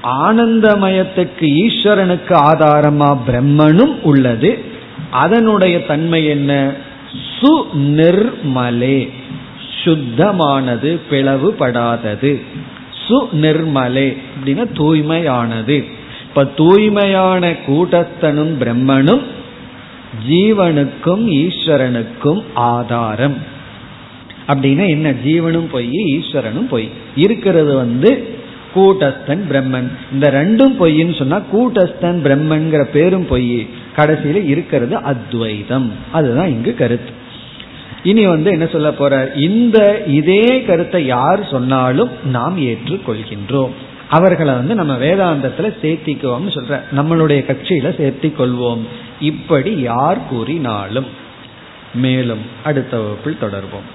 [0.03, 4.63] ஆனந்தமயத்துக்கு ஈஸ்வரனுக்கு ஆதாரமா பிரம்மனும் உள்ளது.
[5.11, 6.73] அதனுடைய தன்மை என்ன?
[7.41, 9.09] சுநிர்மலே.
[9.83, 12.41] சுத்தமானது பிளவுபடாதது.
[13.07, 15.85] சுநிர்மலே அப்படின்னா தூய்மையானது.
[16.27, 19.21] இப்ப தூய்மையான கூட்டஸ்தனும் பிரம்மனும்
[20.29, 23.53] ஜீவனுக்கும் ஈஸ்வரனுக்கும் ஆதாரம்.
[24.47, 25.11] அப்படின்னா என்ன?
[25.11, 26.89] ஜீவனும் பொய் ஈஸ்வரனும் பொய்.
[27.15, 28.37] இருக்கிறது வந்து
[28.75, 29.91] கூட்டஸ்தன் பிரம்மன்.
[30.11, 33.67] இந்த ரெண்டும் பொய்ன்னு சொன்னா கூட்டஸ்தன் பிரம்மன்கிற பேரும் பொய்.
[33.95, 35.91] கடைசியில இருக்கிறது அத்வைதம்.
[36.11, 37.11] அதுதான் இங்கு கருத்து.
[38.03, 43.71] இனி வந்து என்ன சொல்ல போற இந்த இதே கருத்தை யார் சொன்னாலும் நாம் ஏற்றுக்கொள்கின்றோம்.
[44.09, 46.81] அவர்களை வந்து நம்ம வேதாந்தத்துல சேர்த்திக்குவோம்னு சொல்ற.
[46.95, 48.81] நம்மளுடைய கட்சியில சேர்த்தி கொள்வோம்
[49.19, 51.05] இப்படி யார் கூறினாலும்.
[51.93, 53.94] மேலும் அடுத்த வகுப்பில் தொடர்போம்